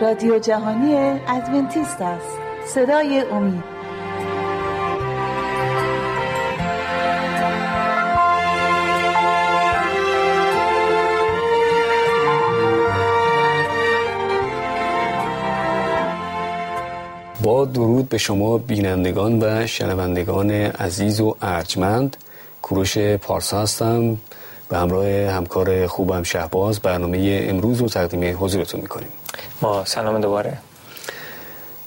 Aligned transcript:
رادیو 0.00 0.38
جهانی 0.38 0.94
ادونتیست 1.28 2.00
است. 2.00 2.38
صدای 2.66 3.20
امید. 3.20 3.64
با 17.42 17.64
درود 17.64 18.08
به 18.08 18.18
شما 18.18 18.58
بینندگان 18.58 19.42
و 19.42 19.66
شنوندگان 19.66 20.50
عزیز 20.50 21.20
و 21.20 21.36
ارجمند. 21.42 22.16
کوروش 22.62 22.98
پارسا 22.98 23.62
هستم. 23.62 24.16
به 24.68 24.76
همراه 24.76 25.06
همکار 25.06 25.86
خوبم 25.86 26.22
شهباز 26.22 26.80
برنامه 26.80 27.46
امروز 27.50 27.80
رو 27.80 27.88
تقدیم 27.88 28.36
حضورتون 28.40 28.80
می‌کنیم. 28.80 29.08
با 29.64 29.84
سلام 29.84 30.20
دوباره. 30.20 30.58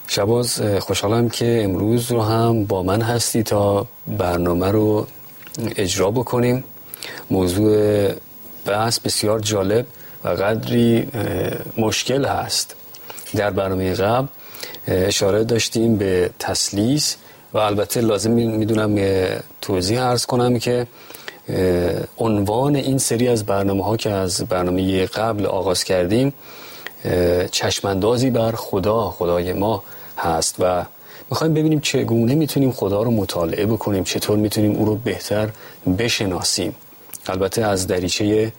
شهباز 0.06 0.60
خوشحالم 0.80 1.28
که 1.28 1.60
امروز 1.64 2.12
رو 2.12 2.22
هم 2.22 2.64
با 2.64 2.82
من 2.82 3.02
هستی 3.02 3.42
تا 3.42 3.86
برنامه 4.06 4.70
رو 4.70 5.06
اجرا 5.76 6.10
بکنیم. 6.10 6.64
موضوع 7.30 8.08
بحث 8.66 9.00
بسیار 9.00 9.40
جالب 9.40 9.86
و 10.24 10.28
قدری 10.28 11.08
مشکل 11.78 12.24
هست. 12.24 12.74
در 13.34 13.50
برنامه 13.50 13.94
قبل 13.94 14.26
اشاره 14.88 15.44
داشتیم 15.44 15.96
به 15.96 16.30
تسلیس 16.38 17.16
و 17.52 17.58
البته 17.58 18.00
لازم 18.00 18.30
می‌دونم 18.30 18.98
توضیح 19.60 20.02
ارز 20.02 20.26
کنم 20.26 20.58
که 20.58 20.86
عنوان 22.18 22.76
این 22.76 22.98
سری 22.98 23.28
از 23.28 23.46
برنامه 23.46 23.84
ها 23.84 23.96
که 23.96 24.10
از 24.10 24.40
برنامه 24.40 25.06
قبل 25.06 25.46
آغاز 25.46 25.84
کردیم 25.84 26.32
چشمندازی 27.50 28.30
بر 28.30 28.52
خدا 28.52 29.10
خدای 29.10 29.52
ما 29.52 29.84
هست 30.16 30.54
و 30.58 30.84
می‌خوایم 31.30 31.54
ببینیم 31.54 31.80
چگونه 31.80 32.34
می‌تونیم 32.34 32.72
خدا 32.72 33.02
رو 33.02 33.10
مطالعه 33.10 33.66
بکنیم 33.66 34.04
چطور 34.04 34.38
می‌تونیم 34.38 34.76
او 34.76 34.86
رو 34.86 34.94
بهتر 34.94 35.48
بشناسیم. 35.98 36.74
البته 37.26 37.64
از 37.64 37.86
دریچه 37.86 38.52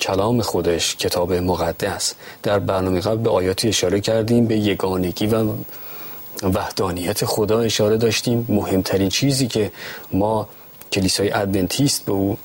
کلام 0.00 0.40
خودش 0.40 0.96
کتاب 0.96 1.32
مقدس. 1.32 2.14
در 2.42 2.58
برنامه 2.58 3.00
قبل 3.00 3.16
به 3.16 3.30
آیاتی 3.30 3.68
اشاره 3.68 4.00
کردیم 4.00 4.46
به 4.46 4.56
یگانگی 4.56 5.26
و 5.26 5.52
وحدانیت 6.42 7.24
خدا 7.24 7.60
اشاره 7.60 7.96
داشتیم. 7.96 8.46
مهمترین 8.48 9.08
چیزی 9.08 9.46
که 9.46 9.72
ما 10.12 10.48
کلیسای 10.92 11.30
ادونتیست 11.32 12.04
به 12.04 12.12
او 12.12 12.38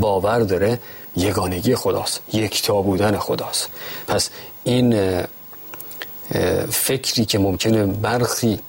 باور 0.00 0.40
داره 0.40 0.78
یگانگی 1.16 1.74
خداست 1.74 2.20
یکتا 2.32 2.82
بودن 2.82 3.18
خداست. 3.18 3.70
پس 4.08 4.30
این 4.64 5.22
فکری 6.70 7.24
که 7.24 7.38
ممکنه 7.38 7.86
برخی 7.86 8.60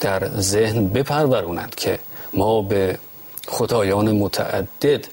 در 0.00 0.28
ذهن 0.40 0.88
بپرورونند 0.88 1.74
که 1.74 1.98
ما 2.34 2.62
به 2.62 2.98
خدایان 3.48 4.12
متعدد 4.12 5.06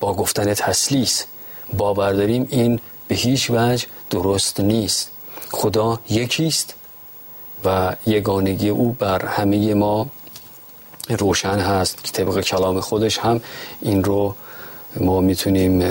با 0.00 0.14
گفتن 0.14 0.54
تسلیس 0.54 1.24
باور 1.76 2.12
داریم 2.12 2.46
این 2.50 2.80
به 3.08 3.14
هیچ 3.14 3.50
وجه 3.50 3.86
درست 4.10 4.60
نیست. 4.60 5.10
خدا 5.50 6.00
یکیست 6.10 6.74
و 7.64 7.96
یگانگی 8.06 8.68
او 8.68 8.92
بر 8.92 9.26
همه 9.26 9.74
ما 9.74 10.06
روشن 11.08 11.58
هست 11.58 12.04
که 12.04 12.12
طبق 12.12 12.40
کلام 12.40 12.80
خودش 12.80 13.18
هم 13.18 13.40
این 13.80 14.04
رو 14.04 14.34
ما 15.00 15.20
می‌تونیم 15.20 15.82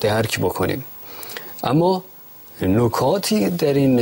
درک 0.00 0.40
بکنیم. 0.40 0.84
اما 1.64 2.04
نکاتی 2.62 3.50
در 3.50 3.74
این 3.74 3.96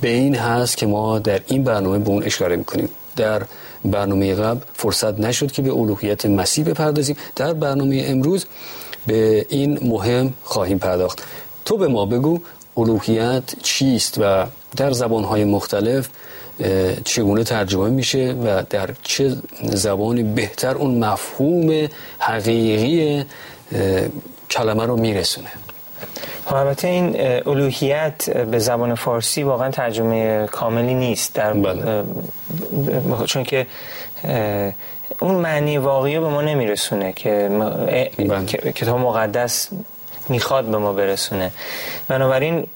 بین 0.00 0.34
هست 0.34 0.76
که 0.76 0.86
ما 0.86 1.18
در 1.18 1.40
این 1.46 1.64
برنامه 1.64 1.98
به 1.98 2.08
اون 2.08 2.22
اشاره 2.22 2.56
می‌کنیم. 2.56 2.88
در 3.16 3.42
برنامه 3.84 4.34
قبل 4.34 4.60
فرصت 4.74 5.20
نشد 5.20 5.52
که 5.52 5.62
به 5.62 5.72
الوهیت 5.72 6.26
مسیح 6.26 6.64
بپردازیم. 6.64 7.16
در 7.36 7.52
برنامه 7.52 8.04
امروز 8.06 8.46
به 9.06 9.46
این 9.48 9.78
مهم 9.82 10.32
خواهیم 10.44 10.78
پرداخت. 10.78 11.22
تو 11.64 11.76
به 11.76 11.88
ما 11.88 12.06
بگو 12.06 12.40
الوهیت 12.76 13.42
چیست 13.62 14.18
و 14.20 14.46
در 14.76 14.92
زبانهای 14.92 15.44
مختلف 15.44 16.08
چگونه 17.04 17.44
ترجمه 17.44 17.90
میشه 17.90 18.34
و 18.44 18.62
در 18.70 18.90
چه 19.02 19.36
زبانی 19.62 20.22
بهتر 20.22 20.74
اون 20.74 21.04
مفهوم 21.04 21.88
حقیقی 22.18 23.24
کلمه 24.50 24.86
رو 24.86 24.96
میرسونه 24.96 25.50
البته 26.46 26.88
این 26.88 27.20
الوهیت 27.46 28.30
به 28.30 28.58
زبان 28.58 28.94
فارسی 28.94 29.42
واقعا 29.42 29.70
ترجمه 29.70 30.46
کاملی 30.46 30.94
نیست 30.94 31.34
در 31.34 31.52
بله. 31.52 32.04
چون 33.26 33.44
که 33.44 33.66
اون 35.20 35.34
معنی 35.34 35.78
واقعی 35.78 36.18
به 36.18 36.28
ما 36.28 36.42
نمیرسونه 36.42 37.12
که 37.12 37.48
بله. 38.18 38.46
کتاب 38.74 39.00
مقدس 39.00 39.68
می‌خواد 40.28 40.64
به 40.64 40.78
ما 40.78 40.92
برسونه 40.92 41.50
بنابراین 42.08 42.66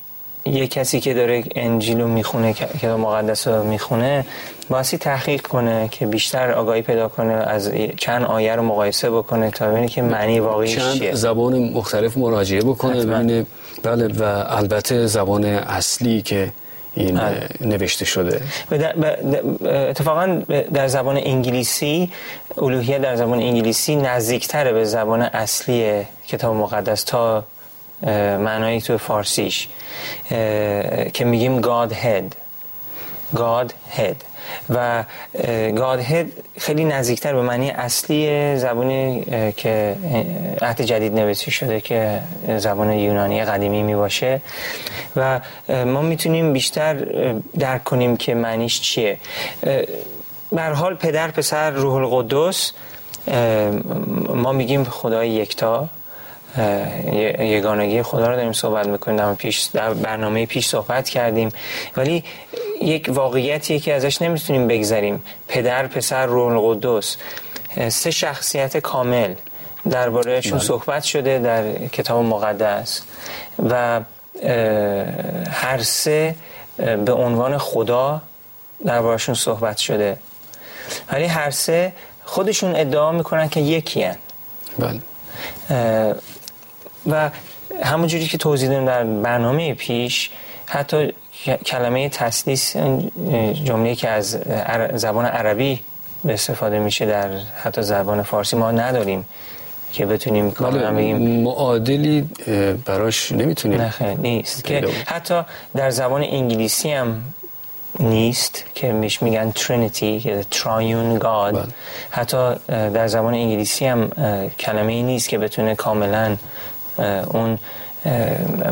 یه 0.46 0.66
کسی 0.66 1.00
که 1.00 1.14
داره 1.14 1.44
انجیل 1.54 2.00
رو 2.00 2.08
می‌خونه 2.08 2.52
کتاب 2.52 3.00
مقدس 3.00 3.48
رو 3.48 3.62
می‌خونه 3.62 4.24
باسی 4.68 4.98
تحقیق 4.98 5.42
کنه 5.42 5.88
که 5.88 6.06
بیشتر 6.06 6.52
آگاهی 6.52 6.82
پیدا 6.82 7.08
کنه 7.08 7.32
از 7.32 7.72
چند 7.96 8.24
آیه 8.24 8.56
رو 8.56 8.62
مقایسه 8.62 9.10
بکنه 9.10 9.50
تا 9.50 9.70
ببینه 9.70 9.88
که 9.88 10.02
معنی 10.02 10.40
واقعی 10.40 10.68
چند 10.68 11.14
زبان 11.14 11.58
مختلف 11.58 12.16
مراجعه 12.16 12.60
بکنه 12.60 13.06
ببینه. 13.06 13.46
بله 13.82 14.08
و 14.08 14.22
البته 14.48 15.06
زبان 15.06 15.44
اصلی 15.44 16.22
که 16.22 16.52
این 16.94 17.20
آره. 17.20 17.48
نوشته 17.60 18.04
شده. 18.04 18.40
اتفاقا 19.64 20.42
در 20.74 20.88
زبان 20.88 21.16
انگلیسی 21.16 22.10
الوهیت 22.58 23.02
در 23.02 23.16
زبان 23.16 23.38
انگلیسی 23.38 23.96
نزدیکتره 23.96 24.72
به 24.72 24.84
زبان 24.84 25.22
اصلی 25.22 26.02
کتاب 26.28 26.56
مقدس 26.56 27.04
تا 27.04 27.44
معنایی 28.38 28.80
تو 28.80 28.98
فارسیش 28.98 29.68
که 31.12 31.24
میگیم 31.24 31.62
God 31.62 31.92
head. 31.92 32.34
God 33.36 33.72
head. 33.98 34.16
و 34.70 35.04
هد 36.00 36.26
خیلی 36.58 36.84
نزدیکتر 36.84 37.34
به 37.34 37.42
معنی 37.42 37.70
اصلی 37.70 38.56
زبانی 38.56 39.24
که 39.56 39.96
عهد 40.62 40.82
جدید 40.82 41.14
نوشته 41.14 41.50
شده 41.50 41.80
که 41.80 42.20
زبان 42.58 42.92
یونانی 42.92 43.44
قدیمی 43.44 43.82
می 43.82 43.94
باشه 43.94 44.40
و 45.16 45.40
ما 45.68 46.02
می‌تونیم 46.02 46.52
بیشتر 46.52 46.94
درک 47.58 47.84
کنیم 47.84 48.16
که 48.16 48.34
معنیش 48.34 48.80
چیه. 48.80 49.18
بر 50.52 50.72
حال 50.72 50.94
پدر 50.94 51.30
پسر 51.30 51.70
روح 51.70 51.94
القدس 51.94 52.72
ما 54.34 54.52
میگیم 54.52 54.84
خدای 54.84 55.30
یکتا. 55.30 55.88
یگانگی 57.38 58.02
خدا 58.02 58.28
رو 58.28 58.36
داریم 58.36 58.52
صحبت 58.52 58.86
می‌کنیم 58.86 59.16
در, 59.16 59.34
پیش 59.34 59.60
در 59.62 59.94
برنامه 59.94 60.46
پیش 60.46 60.66
صحبت 60.66 61.08
کردیم 61.08 61.52
ولی 61.96 62.24
یک 62.82 63.06
واقعیتیه 63.08 63.78
که 63.78 63.94
ازش 63.94 64.22
نمی‌تونیم 64.22 64.68
بگذریم 64.68 65.22
پدر 65.48 65.86
پسر 65.86 66.26
روح 66.26 66.52
القدس 66.52 67.16
سه 67.88 68.10
شخصیت 68.10 68.76
کامل 68.76 69.34
دربارهشون 69.90 70.58
بله. 70.58 70.66
صحبت 70.66 71.02
شده 71.02 71.38
در 71.38 71.86
کتاب 71.88 72.24
مقدس 72.24 73.02
و 73.70 74.00
هر 75.50 75.78
سه 75.82 76.34
به 76.76 77.12
عنوان 77.12 77.58
خدا 77.58 78.22
دربارهشون 78.86 79.34
صحبت 79.34 79.76
شده 79.76 80.18
ولی 81.12 81.24
هر 81.24 81.50
سه 81.50 81.92
خودشون 82.24 82.76
ادعا 82.76 83.12
می‌کنن 83.12 83.48
که 83.48 83.60
یکی 83.60 84.02
هن. 84.02 84.16
بله. 84.78 85.00
و 87.06 87.30
همونجوری 87.82 88.26
که 88.26 88.38
توضیح 88.38 88.68
دادم 88.68 88.86
در 88.86 89.04
برنامه 89.04 89.74
پیش 89.74 90.30
حتی 90.66 91.12
کلمه 91.66 92.08
تسلیس 92.08 92.76
جمله 93.64 93.94
که 93.94 94.08
از 94.08 94.38
زبان 94.94 95.24
عربی 95.24 95.80
به 96.24 96.34
استفاده 96.34 96.78
میشه 96.78 97.06
در 97.06 97.28
حتی 97.62 97.82
زبان 97.82 98.22
فارسی 98.22 98.56
ما 98.56 98.70
نداریم 98.70 99.24
که 99.92 100.06
بتونیم 100.06 100.50
کاملا 100.50 100.94
بگیم 100.94 101.42
معادلی 101.42 102.28
براش 102.84 103.32
نمی‌تونیم 103.32 103.80
نه 103.80 104.16
نیست. 104.18 104.64
که 104.64 104.88
حتی 105.06 105.42
در 105.74 105.90
زبان 105.90 106.22
انگلیسی 106.22 106.92
هم 106.92 107.22
نیست 108.00 108.64
که 108.74 108.92
میش 108.92 109.22
میگن 109.22 109.50
ترینیتی 109.50 110.20
که 110.20 110.44
ترایون 110.50 111.18
گاد 111.18 111.54
بله. 111.54 111.66
حتی 112.10 112.54
در 112.68 113.06
زبان 113.06 113.34
انگلیسی 113.34 113.86
هم 113.86 114.10
کلمه 114.58 114.92
ای 114.92 115.02
نیست 115.02 115.28
که 115.28 115.38
بتونه 115.38 115.74
کاملا 115.74 116.36
اون 116.98 117.58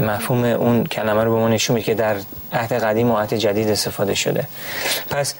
مفهوم 0.01 0.45
اون 0.45 0.85
کلمه 0.85 1.25
رو 1.25 1.35
به 1.35 1.41
ما 1.41 1.49
نشون 1.49 1.75
میده 1.75 1.87
که 1.87 1.95
در 1.95 2.17
عهد 2.53 2.73
قدیم 2.73 3.11
و 3.11 3.17
عهد 3.17 3.35
جدید 3.35 3.69
استفاده 3.69 4.15
شده. 4.15 4.47
پس 5.11 5.35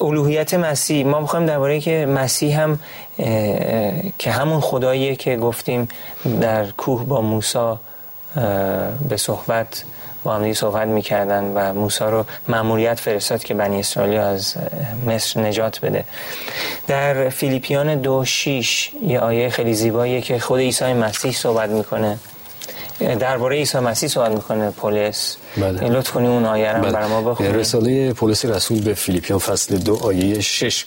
الوهیت 0.00 0.54
مسیح 0.54 1.06
ما 1.06 1.20
می‌خوایم 1.20 1.46
درباره 1.46 1.80
که 1.80 2.06
مسیح 2.06 2.60
هم 2.60 2.78
که 4.18 4.30
همون 4.30 4.60
خداییه 4.60 5.16
که 5.16 5.36
گفتیم 5.36 5.88
در 6.40 6.70
کوه 6.70 7.04
با 7.04 7.20
موسی 7.20 7.74
به 9.08 9.16
صحبت 9.16 9.84
با 10.24 10.34
هم 10.34 10.52
صحبت 10.52 10.88
می‌کردن 10.88 11.44
و 11.54 11.72
موسی 11.72 12.04
رو 12.04 12.24
مأموریت 12.48 13.00
فرستاد 13.00 13.44
که 13.44 13.54
بنی 13.54 13.80
اسرائیل 13.80 14.18
از 14.18 14.54
مصر 15.06 15.40
نجات 15.40 15.80
بده. 15.80 16.04
در 16.86 17.28
فیلیپیان 17.28 18.00
دو 18.00 18.24
شیش 18.24 18.90
یه 19.06 19.20
آیه 19.20 19.50
خیلی 19.50 19.74
زیباییه 19.74 20.20
که 20.20 20.38
خود 20.38 20.60
عیسی 20.60 20.92
مسیح 20.92 21.32
صحبت 21.32 21.70
می‌کنه. 21.70 22.18
درباره 22.98 23.56
عیسی 23.56 23.78
مسیح 23.78 24.08
صحبت 24.08 24.30
می‌کنه 24.30 24.70
پولس. 24.70 25.36
بله. 25.56 25.88
لطف 25.88 26.10
کنی 26.10 26.26
اون 26.26 26.44
آیه 26.44 26.72
رو 26.72 26.82
بله. 26.82 27.06
ما 27.06 27.22
بخونیم 27.22 27.52
رساله 27.52 28.12
پولس 28.12 28.44
رسول 28.44 28.80
به 28.80 28.94
فیلیپیان 28.94 29.38
فصل 29.38 29.76
دو 29.76 29.96
آیه 30.04 30.40
شش 30.40 30.86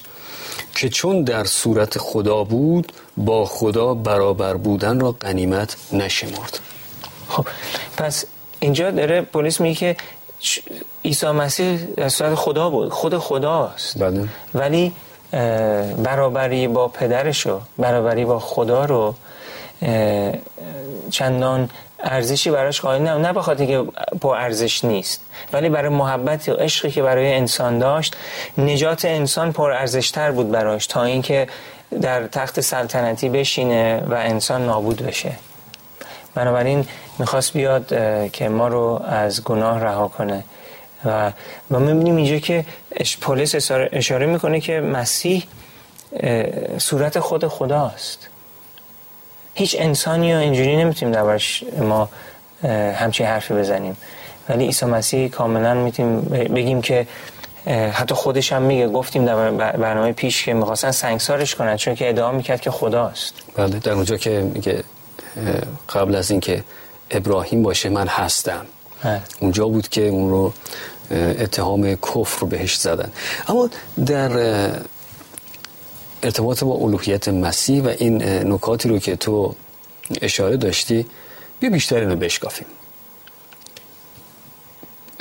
که 0.75 0.89
چون 0.89 1.23
در 1.23 1.43
صورت 1.43 1.97
خدا 1.97 2.43
بود 2.43 2.93
با 3.17 3.45
خدا 3.45 3.93
برابر 3.93 4.53
بودن 4.53 4.99
را 4.99 5.11
قنیمت 5.11 5.75
نشمرد. 5.93 6.59
خب 7.29 7.45
پس 7.97 8.25
اینجا 8.65 8.91
داره 8.91 9.21
پلیس 9.21 9.61
میگه 9.61 9.75
که 9.75 9.95
عیسی 11.05 11.27
مسیح 11.27 11.77
در 11.97 12.09
صورت 12.09 12.35
خدا 12.35 12.69
بود 12.69 12.89
خود 12.89 13.17
خداست. 13.17 13.99
بله. 13.99 14.27
ولی 14.53 14.93
برابری 16.03 16.67
با 16.67 16.87
پدرشو 16.87 17.61
برابری 17.77 18.25
با 18.25 18.39
خدا 18.39 18.85
رو 18.85 19.15
چندان 21.11 21.69
ارزشی 21.99 22.51
براش 22.51 22.81
قائل 22.81 23.01
نه 23.01 23.13
نه 23.17 23.33
بخاطر 23.33 23.65
که 23.65 23.85
با 24.21 24.35
ارزش 24.35 24.85
نیست 24.85 25.21
ولی 25.53 25.69
برای 25.69 25.89
محبت 25.89 26.49
و 26.49 26.53
عشقی 26.53 26.91
که 26.91 27.01
برای 27.01 27.33
انسان 27.33 27.79
داشت 27.79 28.15
نجات 28.57 29.05
انسان 29.05 29.51
پر 29.51 29.71
ارزشتر 29.71 30.31
بود 30.31 30.51
براش 30.51 30.87
تا 30.87 31.03
اینکه 31.03 31.47
در 32.01 32.27
تخت 32.27 32.61
سلطنتی 32.61 33.29
بشینه 33.29 34.03
و 34.09 34.13
انسان 34.13 34.65
نابود 34.65 35.01
بشه. 35.01 35.31
بنابراین 36.35 36.85
می‌خواست 37.19 37.53
بیاد 37.53 37.87
که 38.31 38.49
ما 38.49 38.67
رو 38.67 39.01
از 39.05 39.43
گناه 39.43 39.79
رها 39.79 40.07
کنه. 40.07 40.43
و 41.05 41.31
ما 41.69 41.79
می‌بینیم 41.79 42.15
اینجا 42.15 42.39
که 42.39 42.65
پولیس 43.21 43.71
اشاره 43.71 44.25
می‌کنه 44.25 44.59
که 44.59 44.79
مسیح 44.79 45.43
صورت 46.77 47.19
خود 47.19 47.47
خداست. 47.47 48.29
هیچ 49.53 49.75
انسانی 49.79 50.33
رو 50.33 50.39
اینجوری 50.39 50.75
نمی‌تونیم 50.75 51.15
دربارش 51.15 51.63
ما 51.79 52.09
همچین 52.99 53.25
حرفی 53.25 53.53
بزنیم. 53.53 53.97
ولی 54.49 54.65
عیسی 54.65 54.85
مسیح 54.85 55.29
کاملا 55.29 55.73
می‌تونیم 55.73 56.21
بگیم 56.55 56.81
که 56.81 57.07
حتی 57.91 58.15
خودش 58.15 58.53
هم 58.53 58.61
میگه. 58.61 58.87
گفتیم 58.87 59.25
در 59.25 59.51
برنامه 59.71 60.11
پیش 60.11 60.45
که 60.45 60.53
می‌خواستن 60.53 60.91
سنگسارش 60.91 61.55
کنن 61.55 61.77
چون 61.77 61.95
که 61.95 62.09
ادعا 62.09 62.31
می‌کرد 62.31 62.61
که 62.61 62.71
خداست. 62.71 63.33
بله 63.55 63.79
در 63.79 63.91
اونجا 63.91 64.17
که 64.17 64.29
میگه 64.53 64.83
قبل 65.89 66.15
از 66.15 66.31
اینکه 66.31 66.63
ابراهیم 67.11 67.63
باشه 67.63 67.89
من 67.89 68.07
هستم. 68.07 68.65
هست. 69.03 69.37
اونجا 69.39 69.67
بود 69.67 69.87
که 69.89 70.07
اون 70.07 70.29
رو 70.29 70.53
اتهام 71.11 71.95
کفر 71.95 72.39
رو 72.39 72.47
بهش 72.47 72.75
زدن. 72.75 73.11
اما 73.47 73.69
در 74.05 74.31
ارتباط 76.23 76.63
با 76.63 76.73
الوهیت 76.75 77.27
مسیح 77.29 77.83
و 77.83 77.87
این 77.87 78.23
نکاتی 78.23 78.89
رو 78.89 78.99
که 78.99 79.15
تو 79.15 79.55
اشاره 80.21 80.57
داشتی 80.57 81.05
بیا 81.59 81.69
بیشتر 81.69 81.99
اینو 81.99 82.15
بشکافیم. 82.15 82.67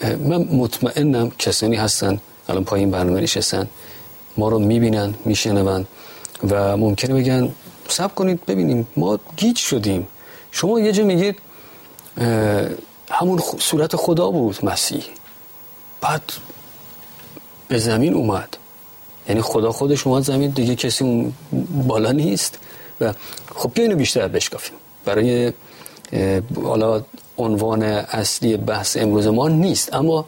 من 0.03 0.37
مطمئنم 0.37 1.31
کسانی 1.31 1.77
هستن 1.77 2.21
الان 2.49 2.65
پایین 2.65 2.91
برنامه 2.91 3.21
نشستن 3.21 3.69
ما 4.37 4.49
رو 4.49 4.59
می‌بینن 4.59 5.15
میشنون 5.25 5.87
و 6.51 6.77
ممکنه 6.77 7.15
بگن 7.15 7.53
سب 7.89 8.15
کنید 8.15 8.47
ببینیم 8.47 8.89
ما 8.97 9.19
گیج 9.37 9.59
شدیم. 9.59 10.09
شما 10.51 10.81
یه 10.81 10.93
جا 10.93 11.05
میگید 11.05 11.39
همون 13.11 13.43
صورت 13.59 13.97
خدا 13.97 14.31
بود 14.31 14.65
مسیح. 14.65 15.05
بعد 16.01 16.33
به 17.69 17.79
زمین 17.79 18.15
اومد. 18.15 18.57
یعنی 19.29 19.41
خدا 19.41 19.73
خودش 19.73 20.07
اومد 20.07 20.23
زمین 20.23 20.51
دیگه 20.51 20.75
کسی 20.77 21.05
اون 21.05 21.33
بالا 21.87 22.13
نیست. 22.13 22.59
و 23.01 23.13
خب 23.55 23.71
اینو 23.75 23.97
بیشتر 23.97 24.29
بشکافیم. 24.29 24.77
برای 25.05 25.53
حالا 26.63 27.03
عنوان 27.39 27.83
اصلی 27.83 28.57
بحث 28.57 28.97
امروز 28.97 29.27
ما 29.27 29.49
نیست. 29.49 29.95
اما 29.95 30.27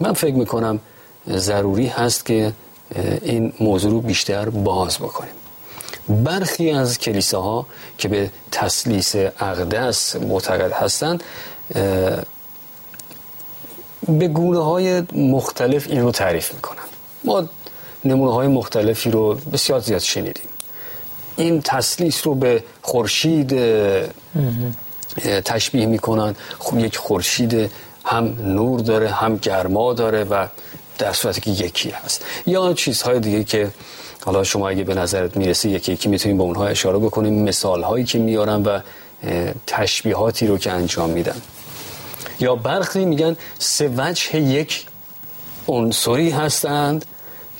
من 0.00 0.12
فکر 0.12 0.34
می‌کنم 0.34 0.80
ضروری 1.28 1.86
هست 1.86 2.26
که 2.26 2.52
این 3.22 3.52
موضوع 3.60 3.90
رو 3.90 4.00
بیشتر 4.00 4.48
باز 4.48 4.98
بکنیم. 4.98 5.34
برخی 6.08 6.70
از 6.70 6.98
کلیساها 6.98 7.66
که 7.98 8.08
به 8.08 8.30
تسلیس 8.52 9.16
اقدس 9.16 10.16
معتقد 10.16 10.72
هستند 10.72 11.24
به 14.08 14.28
گونه 14.28 14.58
های 14.58 15.02
مختلف 15.12 15.86
این 15.88 16.02
رو 16.02 16.10
تعریف 16.10 16.54
می‌کنن. 16.54 16.82
ما 17.24 17.48
نمونه 18.04 18.32
های 18.32 18.48
مختلفی 18.48 19.10
رو 19.10 19.34
بسیار 19.34 19.80
زیاد 19.80 20.00
شنیدیم. 20.00 20.48
این 21.36 21.62
تسلیس 21.62 22.26
رو 22.26 22.34
به 22.34 22.64
خورشید 22.82 23.54
تشبیه 25.44 25.86
می‌کنن. 25.86 26.36
خب 26.58 26.78
یک 26.78 26.96
خورشید 26.96 27.70
هم 28.04 28.24
نور 28.40 28.80
داره 28.80 29.10
هم 29.10 29.36
گرما 29.36 29.92
داره 29.92 30.24
و 30.24 30.46
در 30.98 31.12
صورتی 31.12 31.40
که 31.40 31.50
یکی 31.50 31.90
هست. 31.90 32.24
یا 32.46 32.72
چیزهای 32.72 33.20
دیگه 33.20 33.44
که 33.44 33.70
حالا 34.26 34.44
شما 34.44 34.68
اگه 34.68 34.84
به 34.84 34.94
نظرت 34.94 35.36
می‌رسه 35.36 35.68
یکی 35.68 35.92
یکی 35.92 36.08
می‌تونیم 36.08 36.38
با 36.38 36.44
اونها 36.44 36.66
اشاره 36.66 36.98
بکنیم 36.98 37.42
مثال 37.42 37.82
هایی 37.82 38.04
که 38.04 38.18
میارن 38.18 38.62
و 38.62 38.80
تشبیهاتی 39.66 40.46
رو 40.46 40.58
که 40.58 40.72
انجام 40.72 41.10
میدن. 41.10 41.40
یا 42.40 42.56
برخی 42.56 43.04
میگن 43.04 43.36
سه 43.58 43.90
وجه 43.96 44.40
یک 44.40 44.86
عنصری 45.68 46.30
هستند 46.30 47.04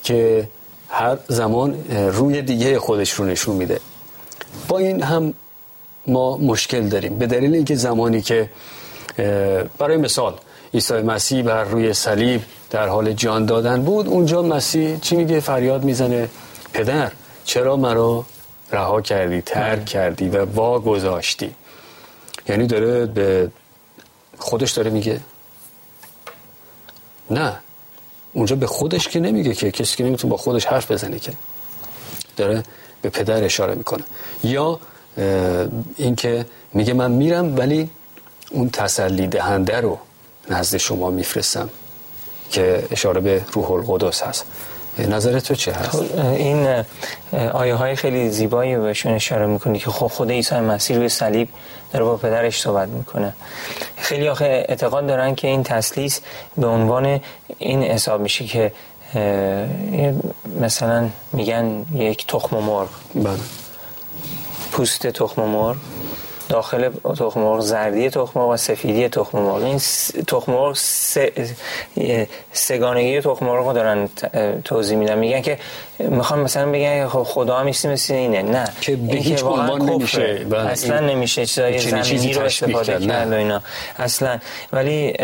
که 0.03 0.49
هر 0.89 1.19
زمان 1.29 1.85
روی 1.91 2.43
دیگه 2.43 2.79
خودش 2.79 3.11
رو 3.11 3.25
نشون 3.25 3.57
میده. 3.57 3.81
با 4.69 4.79
این 4.79 5.03
هم 5.03 5.35
ما 6.07 6.37
مشکل 6.37 6.89
داریم. 6.89 7.19
به 7.19 7.27
دلیل 7.27 7.55
اینکه 7.55 7.75
زمانی 7.75 8.23
که 8.23 8.51
برای 9.79 9.97
مثال 9.97 10.35
عیسی 10.75 10.95
مسیح 10.95 11.43
بر 11.43 11.65
روی 11.65 11.95
صلیب 11.95 12.43
در 12.71 12.89
حال 12.89 13.13
جان 13.13 13.47
دادن 13.47 13.83
بود 13.83 14.09
اونجا 14.09 14.43
مسیح 14.43 14.99
چی 15.01 15.17
میگه؟ 15.17 15.41
فریاد 15.41 15.85
می‌زنه. 15.85 16.29
پدر 16.77 17.13
چرا 17.45 17.77
مرا 17.77 18.25
رها 18.73 19.01
کردی 19.01 19.41
ترک 19.41 19.85
کردی 19.85 20.29
و 20.29 20.45
وا 20.45 20.79
گذاشتی 20.79 21.55
یعنی 22.49 22.67
داره 22.67 23.07
به 23.07 23.51
خودش 24.39 24.71
داره 24.73 24.91
میگه؟ 24.91 25.21
نه. 27.31 27.57
اونجا 28.33 28.57
به 28.57 28.67
خودش 28.67 29.09
که 29.09 29.21
نمیگه 29.21 29.55
که 29.55 29.71
کسی 29.71 29.97
که 29.97 30.05
نمی‌تونه 30.05 30.31
با 30.31 30.37
خودش 30.37 30.67
حرف 30.67 30.91
بزنه 30.91 31.19
که. 31.19 31.33
داره 32.37 32.63
به 33.03 33.09
پدر 33.09 33.45
اشاره 33.45 33.75
می‌کنه. 33.75 34.05
یا 34.45 34.81
اینکه 35.97 36.47
میگه 36.73 36.93
من 36.93 37.11
میرم 37.11 37.57
ولی 37.57 37.91
اون 38.51 38.71
تسلی 38.71 39.27
دهنده 39.27 39.81
رو 39.81 39.99
نزد 40.51 40.77
شما 40.77 41.11
میفرستم 41.11 41.71
که 42.51 42.87
اشاره 42.91 43.21
به 43.21 43.45
روح 43.53 43.71
القدس 43.71 44.23
هست. 44.23 44.45
نظر 44.99 45.41
تو 45.41 45.55
چه 45.55 45.73
هست؟ 45.73 45.91
خب، 45.91 46.19
این 46.19 46.85
آیه 47.53 47.75
های 47.75 47.97
خیلی 47.97 48.31
زیبایی 48.31 48.77
بهشون 48.77 49.13
اشاره 49.13 49.47
می‌کنی 49.47 49.79
که 49.79 49.91
خب 49.91 50.07
خود 50.07 50.31
عیسی 50.31 50.55
مسیح 50.55 50.97
روی 50.97 51.09
صلیب 51.09 51.49
داره 51.93 52.05
با 52.05 52.17
پدرش 52.17 52.61
صحبت 52.61 52.89
می‌کنه. 52.89 53.35
خیلی 53.97 54.29
آخه 54.29 54.65
اعتقاد 54.69 55.07
دارن 55.07 55.35
که 55.35 55.49
این 55.49 55.63
تسلیس 55.63 56.21
به 56.57 56.67
عنوان 56.67 57.21
این 57.59 57.83
حساب 57.83 58.21
میشه 58.21 58.45
که 58.45 58.73
مثلا 60.61 61.09
میگن 61.33 61.85
یک 61.95 62.27
تخم 62.27 62.57
مرغ. 62.57 62.89
بله. 63.15 63.39
پوست 64.73 65.07
تخم 65.07 65.43
مرغ. 65.43 65.77
داخل 66.49 66.91
تخم 67.19 67.41
مرغ 67.41 67.61
زردی 67.61 68.11
تخم 68.11 68.41
مرغ 68.41 68.49
و 68.49 68.57
سفیدی 68.57 69.09
تخم 69.09 69.39
مرغ. 69.39 69.63
این 69.63 69.79
تخم 70.27 70.53
مرغ 70.53 70.77
سگانگی 72.53 73.21
تخم 73.21 73.47
مرغ 73.47 73.67
رو 73.67 73.73
دارن 73.73 74.09
توضیح 74.65 74.99
میدن. 74.99 75.19
میگن 75.19 75.41
که 75.41 75.59
می‌خوان 75.99 76.41
مثلا 76.41 76.73
بگن 76.73 77.09
خب 77.09 77.23
خدا 77.23 77.57
هم 77.57 77.67
مثل 77.67 78.15
اینه. 78.15 78.43
نه. 78.43 78.65
که 78.81 78.97
به 78.97 79.17
هیچ 79.17 79.45
عنوان 79.45 79.83
نمیشه. 79.83 80.47
اصلا 80.57 81.01
نمیشه. 81.01 81.47
چیزای 81.47 81.79
زمینی 81.79 82.33
رو 82.33 82.43
استفاده 82.43 83.07
کرد. 83.07 83.33
و 83.33 83.35
اینا. 83.35 83.63
اصلا. 83.99 84.39
ولی 84.73 85.15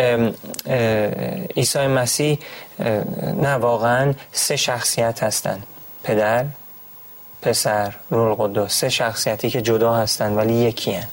عیسی 1.56 1.86
مسیح 1.86 2.38
نه 3.42 3.54
واقعا 3.54 4.14
سه 4.32 4.56
شخصیت 4.56 5.22
هستن. 5.22 5.62
پدر 6.04 6.44
پسر 7.42 7.94
رول 8.10 8.34
قدس 8.34 8.74
سه 8.74 8.88
شخصیتی 8.88 9.50
که 9.50 9.62
جدا 9.62 9.94
هستن 9.94 10.32
ولی 10.32 10.54
یکی 10.54 10.92
هن. 10.92 11.06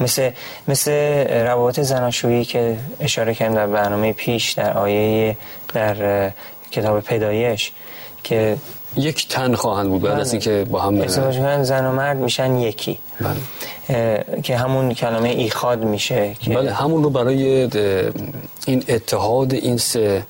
مثل, 0.00 0.30
مثل 0.68 0.90
روابط 1.28 1.80
زناشویی 1.80 2.44
که 2.44 2.78
اشاره 3.00 3.34
کردم 3.34 3.54
در 3.54 3.66
برنامه 3.66 4.12
پیش 4.12 4.52
در 4.52 4.78
آیه 4.78 5.36
در 5.74 6.30
کتاب 6.70 7.00
پیدایش 7.00 7.72
که 8.24 8.56
یک 8.96 9.28
تن 9.28 9.54
خواهند 9.54 9.88
بود 9.88 10.02
بعد 10.02 10.20
از 10.20 10.32
اینکه 10.32 10.66
با 10.70 10.80
هم 10.80 11.00
ازدواج 11.00 11.62
زن 11.62 11.86
و 11.86 11.92
مرد 11.92 12.16
میشن 12.16 12.58
یکی 12.58 12.98
بله. 13.20 14.24
که 14.42 14.56
همون 14.56 14.94
کلمه 14.94 15.28
ایخاد 15.28 15.84
میشه 15.84 16.34
که 16.40 16.50
بله 16.50 16.72
همون 16.72 17.02
رو 17.02 17.10
برای 17.10 17.68
این 18.66 18.84
اتحاد 18.88 19.54
این 19.54 19.76
سه 19.76 20.22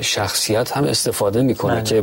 شخصیت 0.00 0.76
هم 0.76 0.84
استفاده 0.84 1.42
می‌کنه 1.42 1.74
بله. 1.74 1.82
که 1.82 2.02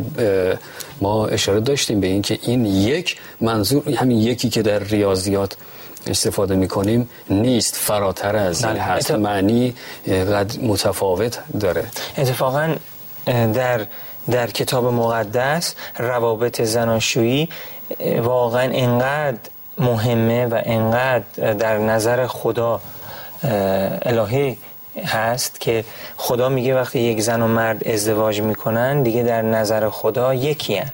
ما 1.02 1.28
اشاره 1.28 1.60
داشتیم 1.60 2.00
به 2.00 2.08
این 2.08 2.22
که 2.22 2.40
این 2.42 2.66
یک 2.66 3.18
منظور 3.42 3.90
همین 3.90 4.18
یکی 4.18 4.50
که 4.50 4.62
در 4.62 4.80
ریاضیات 4.80 5.58
استفاده 6.08 6.56
می‌کنیم 6.56 7.10
نیست 7.30 7.76
فراتر 7.76 8.36
از 8.36 8.64
این 8.64 8.74
بله. 8.74 8.82
هست 8.82 9.12
معنی 9.12 9.74
قد 10.08 10.52
متفاوت 10.62 11.40
داره 11.60 11.86
اتفاقا 12.18 12.76
در 13.54 13.86
در 14.32 14.48
کتاب 14.48 14.86
مقدس 14.86 15.76
روابط 15.98 16.62
زناشویی 16.62 17.50
واقعا 18.22 18.72
انقدر 18.74 19.40
مهمه 19.78 20.46
و 20.46 20.62
انقدر 20.66 21.54
در 21.54 21.78
نظر 21.78 22.28
خدا 22.28 22.82
الهی 24.02 24.58
هست 25.06 25.60
که 25.60 25.84
خدا 26.18 26.50
میگه 26.50 26.76
وقتی 26.76 27.00
یک 27.00 27.22
زن 27.22 27.42
و 27.42 27.48
مرد 27.48 27.88
ازدواج 27.88 28.42
می‌کنن 28.42 29.04
دیگه 29.04 29.24
در 29.24 29.42
نظر 29.42 29.90
خدا 29.90 30.34
یکی 30.34 30.76
هن. 30.76 30.92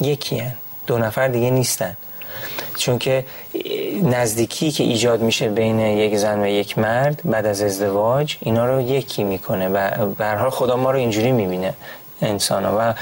یکی 0.00 0.38
هن. 0.38 0.52
دو 0.86 0.98
نفر 0.98 1.28
دیگه 1.28 1.50
نیستن 1.50 1.96
چون 2.76 2.98
که 2.98 3.24
نزدیکی 4.02 4.70
که 4.70 4.84
ایجاد 4.84 5.20
میشه 5.20 5.48
بین 5.48 5.80
یک 5.80 6.16
زن 6.16 6.40
و 6.40 6.46
یک 6.46 6.78
مرد 6.78 7.20
بعد 7.24 7.46
از 7.46 7.62
ازدواج 7.62 8.36
اینا 8.40 8.66
رو 8.66 8.80
یکی 8.80 9.24
می‌کنه 9.24 9.68
و 9.68 10.36
حال 10.36 10.50
خدا 10.50 10.76
ما 10.76 10.90
رو 10.90 10.98
اینجوری 10.98 11.32
می‌بینه 11.32 11.74
انسان 12.22 12.64
و 12.64 12.92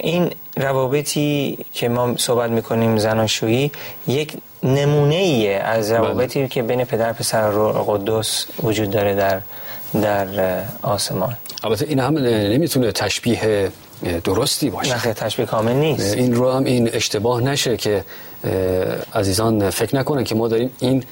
این 0.00 0.30
روابطی 0.56 1.58
که 1.72 1.88
ما 1.88 2.16
صحبت 2.16 2.50
می‌کنیم 2.50 2.98
زناشویی 2.98 3.72
یک 4.06 4.36
نمونه 4.62 5.14
ایه 5.14 5.56
از 5.56 5.90
بله. 5.90 5.98
روابطی 5.98 6.48
که 6.48 6.62
بین 6.62 6.84
پدر 6.84 7.12
پسر 7.12 7.50
و 7.50 7.72
قدوس 7.72 8.46
وجود 8.62 8.90
داره 8.90 9.14
در 9.14 9.40
در 10.02 10.26
آسمان. 10.82 11.36
البته 11.64 11.86
این 11.88 11.98
هم 11.98 12.18
نمی‌تونه 12.18 12.92
تشبیه 12.92 13.70
درستی 14.24 14.70
باشه. 14.70 15.06
نه 15.06 15.14
تشبیه 15.14 15.46
کامل 15.46 15.72
نیست. 15.72 16.16
این 16.16 16.34
رو 16.34 16.52
هم 16.52 16.64
این 16.64 16.90
اشتباه 16.92 17.40
نشه 17.40 17.76
که 17.76 18.04
عزیزان 19.14 19.70
فکر 19.70 19.96
نکنن 19.96 20.24
که 20.24 20.34
ما 20.34 20.48
داریم 20.48 20.70
این 20.78 21.04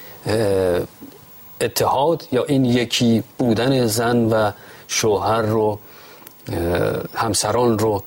اتحاد 1.61 2.29
یا 2.33 2.45
این 2.45 2.65
یکی 2.65 3.23
بودن 3.39 3.87
زن 3.87 4.17
و 4.17 4.51
شوهر 4.89 5.43
رو 5.43 5.79
همسران 7.15 7.79
رو 7.79 8.03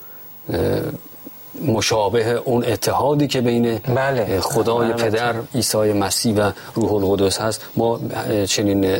مشابه 1.67 2.31
اون 2.31 2.65
اتحادی 2.65 3.27
که 3.27 3.41
بین 3.41 3.77
بله. 3.77 4.39
خدای 4.39 4.93
بله. 4.93 5.03
پدر 5.03 5.35
عیسی 5.55 5.77
مسیح 5.77 6.35
و 6.35 6.51
روح 6.75 6.93
القدس 6.93 7.37
هست 7.41 7.61
ما 7.75 7.99
چنین 8.47 8.97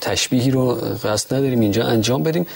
تشبیهی 0.00 0.50
رو 0.50 0.74
قصد 1.04 1.34
نداریم 1.34 1.60
اینجا 1.60 1.84
انجام 1.84 2.22
بدیم 2.22 2.46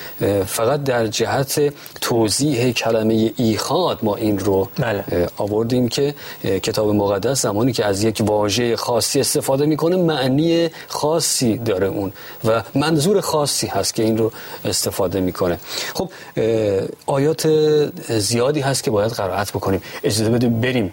فقط 0.47 0.85
در 0.85 1.07
جهت 1.07 1.75
توضیح 2.01 2.73
کلمه 2.73 3.33
ایخاد 3.37 3.99
ما 4.03 4.17
این 4.17 4.39
رو 4.39 4.69
بله. 4.79 5.29
آوردیم 5.37 5.89
که 5.89 6.15
کتاب 6.43 6.89
مقدس 6.89 7.43
زمانی 7.43 7.73
که 7.73 7.85
از 7.85 8.05
یک 8.05 8.23
واژه 8.27 8.77
خاصی 8.77 9.21
استفاده 9.21 9.67
می‌کنه 9.67 9.97
معنی 9.97 10.71
خاصی 10.89 11.59
داره 11.59 11.87
اون 11.87 12.13
و 12.45 12.63
منظور 12.75 13.21
خاصی 13.21 13.67
هست 13.67 13.95
که 13.95 14.03
این 14.03 14.19
رو 14.19 14.33
استفاده 14.65 15.21
می‌کنه 15.21 15.59
خب 15.95 16.11
آیات 17.07 17.49
زیادی 18.19 18.61
هست 18.61 18.85
که 18.85 18.91
باید 18.91 19.13
قرائت 19.13 19.44
بکنیم. 19.53 19.83
اجازه 20.05 20.31
بده 20.31 20.49
بریم 20.49 20.93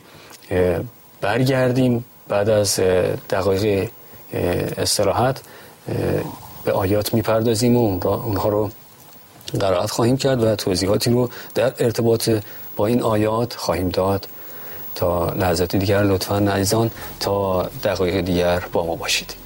برگردیم 1.22 2.06
بعد 2.28 2.50
از 2.50 2.80
دقایق 3.30 3.90
استراحت 4.78 5.42
به 6.64 6.72
آیات 6.72 7.14
می‌پردازیم 7.14 7.76
و 7.78 8.08
اونها 8.08 8.50
رو 8.50 8.70
قرائت 9.60 9.92
خواهیم 9.92 10.18
کرد 10.18 10.44
و 10.44 10.56
توضیحاتی 10.56 11.10
رو 11.12 11.30
در 11.56 11.74
ارتباط 11.80 12.30
با 12.76 12.88
این 12.88 13.02
آیات 13.02 13.54
خواهیم 13.54 13.90
داد. 13.90 14.28
تا 14.96 15.30
لحظات 15.30 15.76
دیگر 15.76 16.04
لطفا 16.04 16.38
عزیزان 16.38 16.92
تا 17.20 17.64
دقایق 17.84 18.22
دیگر 18.22 18.64
با 18.72 18.86
ما 18.86 18.96
باشید. 18.96 19.41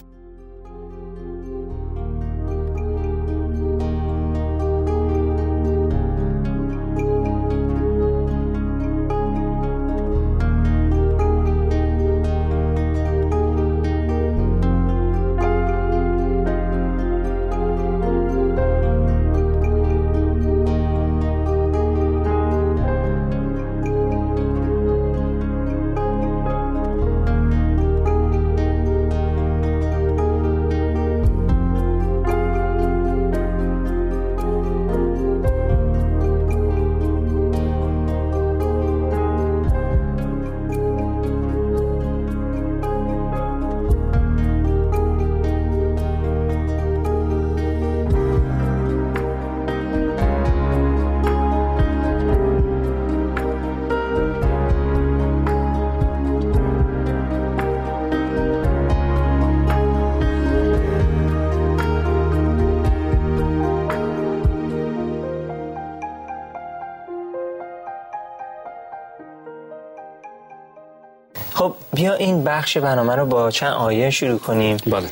بیا 72.06 72.14
این 72.14 72.44
بخش 72.44 72.78
برنامه 72.78 73.16
رو 73.16 73.26
با 73.26 73.52
چند 73.52 73.74
آیه 73.74 74.10
شروع 74.10 74.40
کنیم. 74.40 74.78
بله. 74.78 75.08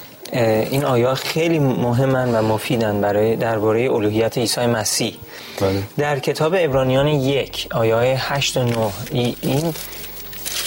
این 0.70 0.86
آیه 0.86 1.14
خیلی 1.14 1.60
مهمن 1.60 2.36
و 2.36 2.42
مفیدن 2.42 3.02
برای 3.02 3.36
درباره 3.36 3.92
الوهیت 3.92 4.38
عیسی 4.38 4.66
مسیح. 4.66 5.16
بله. 5.62 5.84
در 5.98 6.20
کتاب 6.20 6.56
ابرانیان 6.58 7.08
یک 7.08 7.68
آیه 7.72 8.34
8 8.34 8.58
و 8.58 8.64
9 8.64 8.78
این 9.12 9.74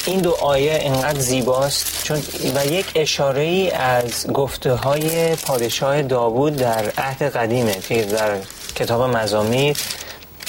این 0.06 0.20
دو 0.20 0.36
آیه 0.40 0.78
انقدر 0.82 1.20
زیباست 1.20 2.04
چون 2.04 2.22
و 2.54 2.66
یک 2.66 2.86
اشاره 2.94 3.42
ای 3.42 3.70
از 3.70 4.26
گفته 4.26 4.72
های 4.72 5.36
پادشاه 5.36 6.02
داوود 6.02 6.56
در 6.56 6.84
عهد 6.98 7.22
قدیمه 7.22 7.76
که 7.88 8.02
در 8.02 8.30
کتاب 8.74 9.02
مزامیر. 9.02 9.76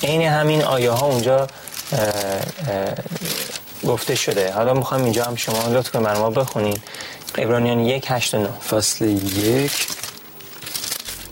عین 0.03 0.21
همین 0.21 0.63
آیه 0.63 0.91
ها 0.91 1.05
اونجا 1.05 1.47
گفته 3.83 4.15
شده. 4.15 4.53
حالا 4.53 4.73
می‌خوام 4.73 5.03
اینجا 5.03 5.25
هم 5.25 5.35
شما 5.35 5.67
لطف 5.67 5.91
کنید 5.91 6.07
ما 6.07 6.29
بخونید 6.29 6.81
عبرانیان 7.37 7.79
یک 7.79 8.05
هشت 8.07 8.33
و 8.33 8.37
نه. 8.37 8.47
فصل 8.47 9.05
یک. 9.05 9.87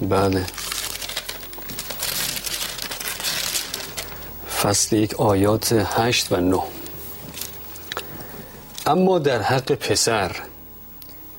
بله. 0.02 0.46
فصل 4.62 4.96
یک 4.96 5.14
آیات 5.20 5.74
هشت 5.74 6.32
و 6.32 6.36
نه. 6.36 6.64
اما 8.86 9.20
در 9.20 9.42
حق 9.42 9.72
پسر 9.72 10.32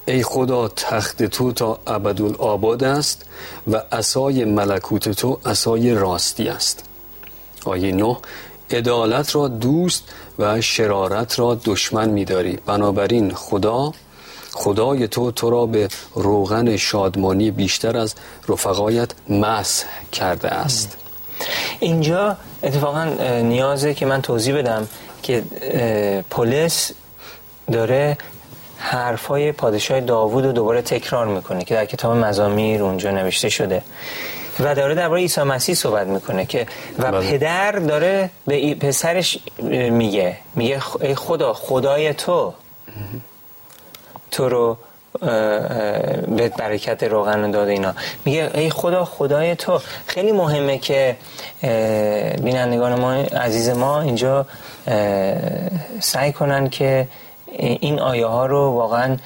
ای 0.06 0.22
خدا 0.22 0.68
تخت 0.68 1.22
تو 1.22 1.52
تا 1.52 1.80
ابدالآباد 1.86 2.84
است 2.84 3.22
و 3.72 3.82
اسای 3.92 4.44
ملکوت 4.44 5.08
تو 5.08 5.40
اسای 5.46 5.94
راستی 5.94 6.48
است. 6.48 6.84
آیه 7.68 7.92
نه 7.92 8.16
عدالت 8.70 9.34
را 9.34 9.48
دوست 9.48 10.04
و 10.38 10.60
شرارت 10.60 11.38
را 11.38 11.60
دشمن 11.64 12.08
میداری. 12.08 12.58
بنابراین 12.66 13.34
خدا 13.34 13.92
خدای 14.52 15.08
تو 15.08 15.30
تو 15.30 15.50
را 15.50 15.66
به 15.66 15.88
روغن 16.14 16.76
شادمانی 16.76 17.50
بیشتر 17.50 17.96
از 17.96 18.14
رفقایت 18.48 19.10
مسح 19.28 19.86
کرده 20.12 20.48
است. 20.48 20.96
اینجا 21.80 22.36
اتفاقا 22.62 23.04
نیازه 23.40 23.94
که 23.94 24.06
من 24.06 24.22
توضیح 24.22 24.58
بدم 24.58 24.88
که 25.22 25.42
پلیس 26.30 26.92
داره 27.72 28.18
حرفای 28.76 29.52
پادشاه 29.52 30.00
داوود 30.00 30.44
رو 30.44 30.52
دوباره 30.52 30.82
تکرار 30.82 31.26
می‌کنه 31.26 31.64
که 31.64 31.74
در 31.74 31.86
کتاب 31.86 32.16
مزامیر 32.16 32.82
اونجا 32.82 33.10
نوشته 33.10 33.48
شده. 33.48 33.82
و 34.60 34.74
داره 34.74 34.94
درباره 34.94 35.20
عیسی 35.20 35.42
مسیح 35.42 35.74
صحبت 35.74 36.06
می‌کنه 36.06 36.46
که 36.46 36.66
و 36.98 37.12
بله. 37.12 37.30
پدر 37.30 37.72
داره 37.72 38.30
به 38.46 38.74
پسرش 38.74 39.38
میگه 39.90 40.36
میگه 40.54 40.82
ای 41.00 41.14
خدا 41.14 41.52
خدای 41.52 42.14
تو. 42.14 42.54
تو 44.30 44.48
رو 44.48 44.78
به 46.36 46.48
برکت 46.58 47.02
روغن 47.02 47.50
داده 47.50 47.72
اینا. 47.72 47.94
میگه 48.24 48.50
ای 48.54 48.70
خدا 48.70 49.04
خدای 49.04 49.54
تو. 49.54 49.80
خیلی 50.06 50.32
مهمه 50.32 50.78
که 50.78 51.16
بینندگان 52.42 53.00
ما 53.00 53.12
عزیز 53.12 53.68
ما 53.68 54.00
اینجا 54.00 54.46
سعی 56.00 56.32
کنن 56.32 56.68
که 56.68 57.08
این 57.48 58.00
آیه 58.00 58.26
ها 58.26 58.46
رو 58.46 58.70
واقعا 58.70 59.16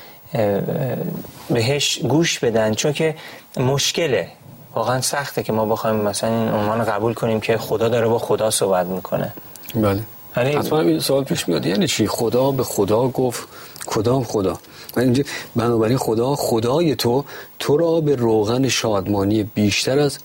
بهش 1.51 1.99
گوش 1.99 2.39
بدن. 2.39 2.75
چون 2.75 2.93
که 2.93 3.15
مشکله. 3.57 4.29
واقعا 4.75 5.01
سخته 5.01 5.43
که 5.43 5.53
ما 5.53 5.65
بخوایم 5.65 5.97
مثلا 5.97 6.31
این 6.31 6.49
عنوان 6.49 6.85
قبول 6.85 7.15
کنیم 7.15 7.41
که 7.41 7.59
خدا 7.59 7.89
داره 7.89 8.09
با 8.09 8.19
خدا 8.19 8.51
صحبت 8.51 8.87
می‌کنه. 8.87 9.33
بله. 9.75 10.03
حتما 10.33 10.81
این 10.81 11.01
سوال 11.01 11.25
پیش 11.25 11.49
میاد. 11.49 11.67
یعنی 11.67 11.87
چی؟ 11.87 12.07
خدا 12.07 12.51
به 12.51 12.63
خدا 12.63 13.09
گفت 13.09 13.49
کدام 13.87 14.25
خدا. 14.25 14.59
اینجا 14.97 15.25
بنابراین 15.57 15.99
خدا 15.99 16.35
خدای 16.37 16.97
تو 16.97 17.25
تو 17.59 17.77
را 17.77 18.01
به 18.01 18.17
روغن 18.17 18.69
شادمانی 18.69 19.43
بیشتر 19.43 19.99
از 19.99 20.19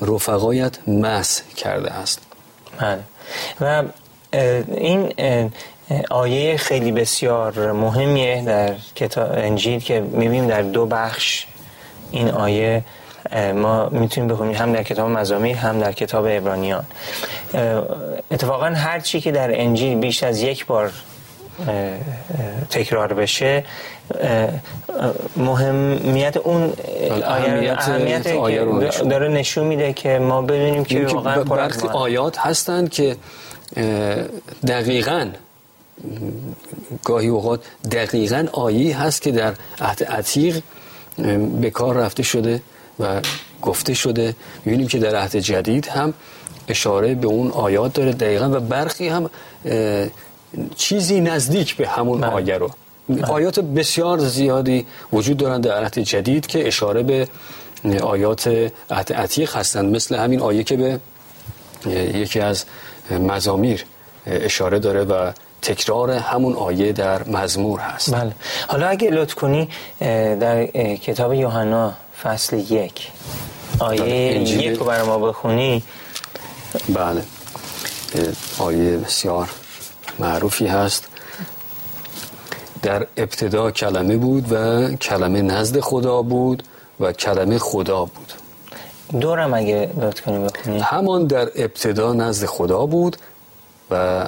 رفقایت 0.00 0.88
مس 0.88 1.42
کرده 1.56 1.92
است. 1.92 2.20
بله. 2.78 3.02
و 3.60 3.82
این 4.76 5.12
آیه 6.10 6.56
خیلی 6.56 6.92
بسیار 6.92 7.72
مهمیه 7.72 8.44
در 8.44 8.74
کتاب 8.94 9.30
انجیل 9.32 9.80
که 9.80 10.00
می‌بینیم 10.00 10.46
در 10.46 10.62
دو 10.62 10.86
بخش 10.86 11.46
این 12.10 12.30
آیه 12.30 12.84
ما 13.54 13.88
می‌تونیم 13.88 14.28
بخونیم 14.28 14.54
هم 14.54 14.72
در 14.72 14.82
کتاب 14.82 15.10
مزامیر 15.10 15.56
هم 15.56 15.80
در 15.80 15.92
کتاب 15.92 16.26
ابرانیان 16.28 16.84
اتفاقا 18.30 18.66
هر 18.66 19.00
چی 19.00 19.20
که 19.20 19.32
در 19.32 19.60
انجیل 19.60 19.98
بیش 19.98 20.22
از 20.22 20.42
یک 20.42 20.66
بار 20.66 20.92
تکرار 22.70 23.12
بشه 23.12 23.64
مهمیت 25.36 26.36
اون 26.36 26.72
اهمیت, 27.24 28.26
آیه 28.26 28.60
رو 28.60 28.80
داره 28.82 29.28
نشون 29.28 29.66
میده 29.66 29.92
که 29.92 30.18
ما 30.18 30.42
بدونیم 30.42 30.84
که 30.84 31.06
واقعا 31.06 31.44
برخی 31.44 31.88
آیات 31.88 32.38
هستند 32.38 32.90
که 32.90 33.16
دقیقا 34.66 35.30
گاهی 37.04 37.28
اوقات 37.28 37.60
دقیقا 37.92 38.46
آیی 38.52 38.92
هست 38.92 39.22
که 39.22 39.30
در 39.30 39.54
عهد 39.80 40.04
عتیق 40.04 40.62
به 41.60 41.70
کار 41.70 41.94
رفته 41.94 42.22
شده. 42.22 42.60
و 43.00 43.20
گفته 43.62 43.94
شده 43.94 44.34
می‌بینیم 44.64 44.88
که 44.88 44.98
در 44.98 45.16
عهد 45.16 45.36
جدید 45.36 45.88
هم 45.88 46.14
اشاره 46.68 47.14
به 47.14 47.26
اون 47.26 47.50
آیات 47.50 47.92
داره 47.92 48.12
دقیقا 48.12 48.48
و 48.50 48.60
برخی 48.60 49.08
هم 49.08 49.30
چیزی 50.76 51.20
نزدیک 51.20 51.76
به 51.76 51.88
همون 51.88 52.18
من. 52.18 52.26
بله. 52.26 52.36
آیه 52.36 52.58
رو 52.58 52.70
بله. 53.08 53.24
آیات 53.24 53.60
بسیار 53.60 54.18
زیادی 54.18 54.86
وجود 55.12 55.36
دارند 55.36 55.64
در 55.64 55.82
عهد 55.82 55.98
جدید 55.98 56.46
که 56.46 56.66
اشاره 56.66 57.02
به 57.02 57.28
آیات 58.02 58.70
عهد 58.90 59.12
عتیق 59.12 59.56
هستند 59.56 59.96
مثل 59.96 60.14
همین 60.14 60.40
آیه 60.40 60.62
که 60.64 60.76
به 60.76 61.00
یکی 62.14 62.40
از 62.40 62.64
مزامیر 63.10 63.84
اشاره 64.26 64.78
داره 64.78 65.04
و 65.04 65.32
تکرار 65.62 66.10
همون 66.10 66.52
آیه 66.52 66.92
در 66.92 67.28
مزمور 67.28 67.80
هست 67.80 68.14
بله 68.14 68.32
حالا 68.68 68.86
اگه 68.86 69.10
لطف 69.10 69.34
کنی 69.34 69.68
در 70.40 70.66
کتاب 70.96 71.34
یوحنا 71.34 71.94
فصل 72.22 72.56
یک. 72.56 73.12
آیه 73.78 74.40
یک 74.40 74.78
رو 74.78 74.84
برای 74.84 75.06
ما 75.06 75.18
بخونی. 75.18 75.82
بله. 76.88 77.22
آیه 78.58 78.96
بسیار 78.96 79.50
معروفی 80.18 80.66
هست. 80.66 81.08
در 82.82 83.06
ابتدا 83.16 83.70
کلمه 83.70 84.16
بود 84.16 84.52
و 84.52 84.88
کلمه 84.96 85.42
نزد 85.42 85.80
خدا 85.80 86.22
بود 86.22 86.62
و 87.00 87.12
کلمه 87.12 87.58
خدا 87.58 88.04
بود. 88.04 88.32
دورم 89.20 89.54
اگه 89.54 89.90
لطف 90.00 90.20
کنی 90.20 90.38
بخونی. 90.38 90.80
همان 90.80 91.26
در 91.26 91.50
ابتدا 91.56 92.12
نزد 92.12 92.46
خدا 92.46 92.86
بود 92.86 93.16
و 93.90 94.24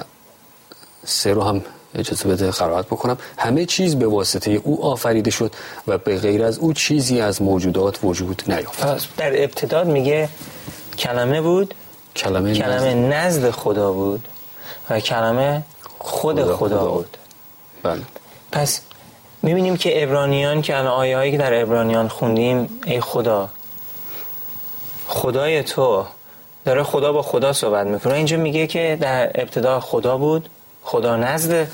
سه 1.05 1.33
رو 1.33 1.43
هم 1.43 1.61
اجازه 1.95 2.29
بده 2.29 2.51
قرائت 2.51 2.85
بکنم. 2.85 3.17
همه 3.37 3.65
چیز 3.65 3.95
به 3.95 4.07
واسطه 4.07 4.51
او 4.51 4.85
آفریده 4.85 5.31
شد 5.31 5.51
و 5.87 5.97
به 5.97 6.17
غیر 6.17 6.43
از 6.43 6.57
او 6.57 6.73
چیزی 6.73 7.21
از 7.21 7.41
موجودات 7.41 7.99
وجود 8.03 8.43
نیافت. 8.47 9.17
در 9.17 9.43
ابتدا 9.43 9.83
میگه 9.83 10.29
کلمه 10.97 11.41
بود 11.41 11.73
کلمه, 12.15 12.53
کلمه 12.53 12.93
نزد. 12.93 13.51
خدا 13.51 13.91
بود 13.91 14.27
و 14.89 14.99
کلمه 14.99 15.63
خود 15.99 16.43
خدا, 16.43 16.57
خدا, 16.57 16.85
بود. 16.85 17.17
بله. 17.83 18.01
پس 18.51 18.81
می‌بینیم 19.41 19.77
که 19.77 20.03
ابرانیان 20.03 20.61
که 20.61 20.77
الان 20.77 20.91
آیه 20.91 21.17
هایی 21.17 21.31
که 21.31 21.37
در 21.37 21.61
ابرانیان 21.61 22.07
خوندیم 22.07 22.79
ای 22.85 23.01
خدا 23.01 23.49
خدای 25.07 25.63
تو 25.63 26.05
داره 26.65 26.83
خدا 26.83 27.13
با 27.13 27.21
خدا 27.21 27.53
صحبت 27.53 27.87
می‌کنه. 27.87 28.13
اینجا 28.13 28.37
میگه 28.37 28.67
که 28.67 28.97
در 29.01 29.31
ابتدا 29.35 29.79
خدا 29.79 30.17
بود 30.17 30.49
خدا 30.89 31.15
نزد 31.17 31.67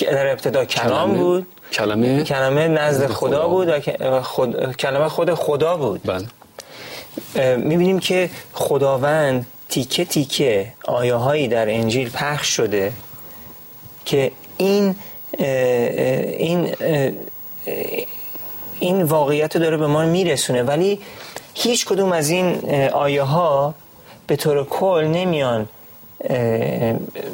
در 0.00 0.30
ابتدا 0.30 0.64
کلام 0.64 1.12
بود. 1.12 1.46
کلمه 1.72 2.24
کلمه 2.24 2.68
نزد 2.68 3.06
خدا, 3.06 3.48
بود 3.48 3.68
و 4.00 4.22
خود... 4.22 4.76
کلمه 4.76 5.08
خود 5.08 5.34
خدا 5.34 5.76
بود. 5.76 6.00
بله. 6.04 6.26
می‌بینیم 7.56 7.98
که 7.98 8.30
خداوند 8.52 9.46
تیکه 9.68 10.04
تیکه 10.04 10.72
آیه 10.84 11.14
هایی 11.14 11.48
در 11.48 11.68
انجیل 11.68 12.10
پخش 12.10 12.48
شده 12.48 12.92
که 14.04 14.30
این 14.56 14.94
این 15.38 16.74
این 18.80 19.02
واقعیت 19.02 19.56
داره 19.56 19.76
به 19.76 19.86
ما 19.86 20.04
میرسونه. 20.04 20.62
ولی 20.62 21.00
هیچ 21.54 21.86
کدوم 21.86 22.12
از 22.12 22.30
این 22.30 22.74
آیه 22.90 23.22
ها 23.22 23.74
به 24.26 24.36
طور 24.36 24.64
کل 24.64 25.04
نمیان 25.04 25.68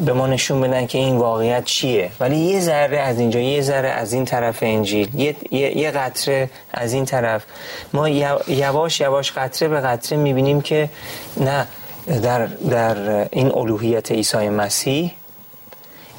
به 0.05 0.13
ما 0.15 0.27
نشون 0.27 0.61
بدن 0.61 0.87
که 0.87 0.99
این 0.99 1.17
واقعیت 1.17 1.65
چیه. 1.65 2.11
ولی 2.21 2.37
یه 2.37 2.61
ذره 2.61 2.99
از 2.99 3.19
اینجا 3.21 3.41
یه 3.41 3.63
ذره 3.63 3.89
از 3.89 4.13
این 4.13 4.25
طرف 4.25 4.59
انجیل 4.63 5.09
یه, 5.15 5.37
یه،, 5.51 5.91
قطره 5.91 6.51
از 6.73 6.93
این 6.93 7.05
طرف. 7.05 7.45
ما 7.93 8.09
یواش 8.09 9.01
یواش 9.01 9.33
قطره 9.33 9.69
به 9.69 9.81
قطره 9.81 10.19
می‌بینیم 10.19 10.61
که 10.61 10.91
نه 11.37 11.67
در, 12.23 12.47
در 12.47 13.29
این 13.31 13.53
الوهیت 13.55 14.13
عیسی 14.13 14.49
مسیح 14.49 15.13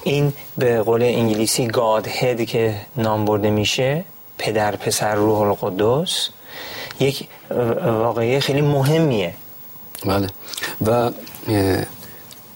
این 0.04 0.34
به 0.58 0.82
قول 0.82 1.04
انگلیسی 1.04 1.68
گاد 1.68 2.08
هد 2.08 2.46
که 2.46 2.76
نام 2.98 3.26
برده 3.26 3.50
میشه 3.50 4.04
پدر 4.38 4.76
پسر 4.76 5.16
روح 5.16 5.40
القدس 5.40 6.30
یک 7.00 7.28
واقعی 7.84 8.40
خیلی 8.40 8.62
مهمیه. 8.62 9.34
بله. 10.06 10.28
و 10.86 11.12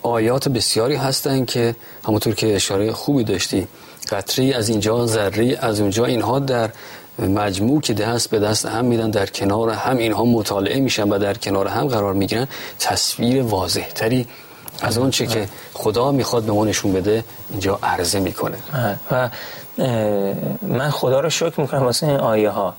آیات 0.04 0.50
بسیاری 0.50 0.96
هستند 0.96 1.46
که 1.46 1.76
همونطور 2.08 2.36
که 2.36 2.56
اشاره 2.56 2.92
خوبی 2.92 3.24
داشتی. 3.24 3.68
قطری 4.10 4.54
از 4.54 4.70
اینجا 4.70 5.06
ذره 5.06 5.58
از 5.62 5.80
اونجا 5.80 6.06
اینها 6.06 6.40
در 6.40 6.70
مجموع 7.20 7.82
که 7.82 7.94
دست 7.94 8.30
به 8.30 8.40
دست 8.40 8.66
هم 8.66 8.86
میدن 8.86 9.10
در 9.10 9.26
کنار 9.26 9.70
هم 9.70 9.98
اینها 9.98 10.26
مطالعه 10.26 10.80
میشن 10.80 11.10
و 11.10 11.18
در 11.18 11.34
کنار 11.34 11.68
هم 11.68 11.88
قرار 11.88 12.14
می‌گیرن. 12.14 12.48
تصویر 12.80 13.42
واضح 13.42 13.88
تری 13.96 14.28
از 14.82 14.98
اون 14.98 15.10
چه 15.10 15.28
که 15.28 15.48
خدا 15.74 16.12
می‌خواد 16.12 16.44
به 16.44 16.52
ما 16.52 16.66
نشون 16.66 16.94
بده 16.94 17.24
اینجا 17.50 17.80
عرضه 17.84 18.20
می‌کنه. 18.20 18.58
و 19.12 19.30
من 20.62 20.90
خدا 20.90 21.20
رو 21.20 21.30
شکر 21.30 21.62
می‌کنم 21.62 21.84
واسه 21.84 22.08
این 22.08 22.20
آیه 22.20 22.50
ها 22.50 22.76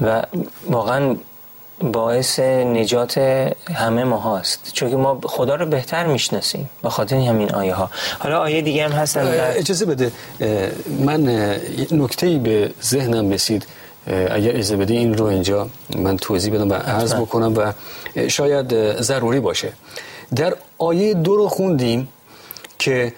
و 0.00 0.22
واقعا 0.70 1.16
باعث 1.80 2.38
نجات 2.38 3.18
همه 3.74 4.04
ما 4.04 4.16
هاست 4.16 4.70
چون 4.72 4.94
ما 4.94 5.20
خدا 5.24 5.54
رو 5.54 5.66
بهتر 5.66 6.06
می‌شناسیم 6.06 6.70
به 6.82 6.90
خاطر 6.90 7.16
همین 7.16 7.54
آیه 7.54 7.74
ها 7.74 7.90
حالا 8.18 8.38
آیه 8.38 8.62
دیگه 8.62 8.84
هم 8.84 8.92
هستن 8.92 9.24
در... 9.24 9.58
اجازه 9.58 9.86
بده. 9.86 10.12
من 11.00 11.20
نکته 11.92 12.38
به 12.38 12.70
ذهنم 12.82 13.30
رسید. 13.30 13.66
اگر 14.06 14.50
اجازه 14.50 14.76
بده 14.76 14.94
این 14.94 15.14
رو 15.14 15.24
اینجا 15.24 15.68
من 15.96 16.16
توضیح 16.16 16.54
بدم 16.54 16.70
و 16.70 16.74
عرض 16.74 17.14
بکنم 17.14 17.54
و 17.56 17.72
شاید 18.28 19.00
ضروری 19.02 19.40
باشه. 19.40 19.72
در 20.36 20.54
آیه 20.78 21.14
دو 21.14 21.36
رو 21.36 21.48
خوندیم 21.48 22.08
که 22.78 23.12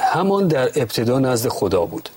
همان 0.00 0.48
در 0.48 0.64
ابتدا 0.64 1.18
نزد 1.18 1.48
خدا 1.48 1.84
بود. 1.84 2.08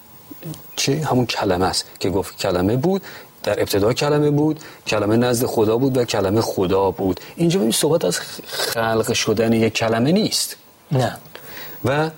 چه؟ 0.75 1.05
همون 1.05 1.25
کلمه 1.25 1.65
است 1.65 1.85
که 1.99 2.09
گفت. 2.09 2.37
کلمه 2.37 2.75
بود. 2.75 3.01
در 3.47 3.59
ابتدا 3.59 3.93
کلمه 3.93 4.31
بود 4.31 4.59
کلمه 4.87 5.17
نزد 5.17 5.45
خدا 5.45 5.77
بود 5.77 5.97
و 5.97 6.03
کلمه 6.03 6.41
خدا 6.41 6.91
بود. 6.91 7.19
اینجا 7.35 7.61
این 7.61 7.71
صحبت 7.71 8.05
از 8.05 8.19
خلق 8.45 9.13
شدن 9.13 9.53
یک 9.53 9.73
کلمه 9.73 10.11
نیست. 10.11 10.55
نه. 10.91 11.17
و 11.85 12.09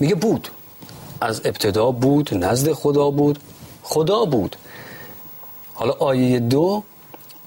میگه 0.00 0.14
بود. 0.14 0.48
از 1.20 1.40
ابتدا 1.44 1.90
بود 1.90 2.44
نزد 2.44 2.72
خدا 2.72 3.10
بود 3.10 3.38
خدا 3.82 4.24
بود. 4.24 4.56
حالا 5.74 5.92
آیه 5.92 6.38
دو 6.38 6.82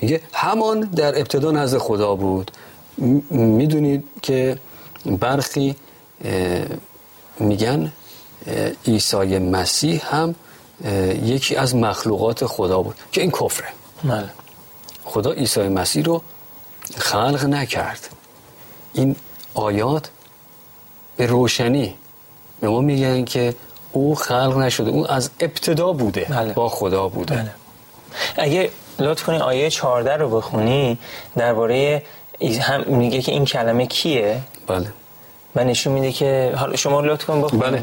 میگه 0.02 0.22
همان 0.34 0.80
در 0.80 1.20
ابتدا 1.20 1.52
نزد 1.52 1.78
خدا 1.78 2.16
بود. 2.16 2.52
می‌دونید 3.30 4.04
که 4.22 4.58
برخی 5.06 5.76
میگن 7.40 7.92
عیسی 8.88 9.40
مسیح 9.40 10.16
هم 10.16 10.36
یکی 11.24 11.56
از 11.56 11.76
مخلوقات 11.76 12.46
خدا 12.46 12.82
بود 12.82 12.96
که 13.12 13.22
این 13.22 13.32
کفره. 13.32 13.68
بله. 14.04 14.30
خدا 15.06 15.32
عیسی 15.32 15.68
مسیح 15.68 16.04
رو 16.04 16.22
خلق 16.98 17.46
نکرد. 17.46 18.10
این 18.94 19.16
آیات 19.54 20.10
به 21.18 21.26
روشنی 21.26 21.96
به 22.60 22.70
ما 22.70 22.82
میگن 22.82 23.26
که 23.26 23.56
او 23.92 24.16
خلق 24.16 24.58
نشده 24.58 24.92
او 24.92 25.12
از 25.12 25.30
ابتدا 25.40 25.92
بوده 25.92 26.26
بله. 26.30 26.54
با 26.54 26.70
خدا 26.70 27.08
بوده. 27.08 27.36
بله. 27.36 27.52
اگه 28.38 28.70
لطف 29.00 29.24
کنی 29.24 29.38
آیه 29.38 29.70
14 29.70 30.18
رو 30.18 30.38
بخونی 30.38 30.98
درباره 31.36 32.04
هم 32.62 32.84
میگه 32.88 33.22
که 33.22 33.32
این 33.32 33.46
کلمه 33.46 33.86
کیه؟ 33.86 34.42
بله. 34.68 34.88
و 35.58 35.64
نشون 35.64 35.94
میده 35.94 36.12
که 36.12 36.54
حالا 36.56 36.76
شما 36.76 37.02
لطف 37.02 37.26
کن 37.26 37.42
بله. 37.42 37.82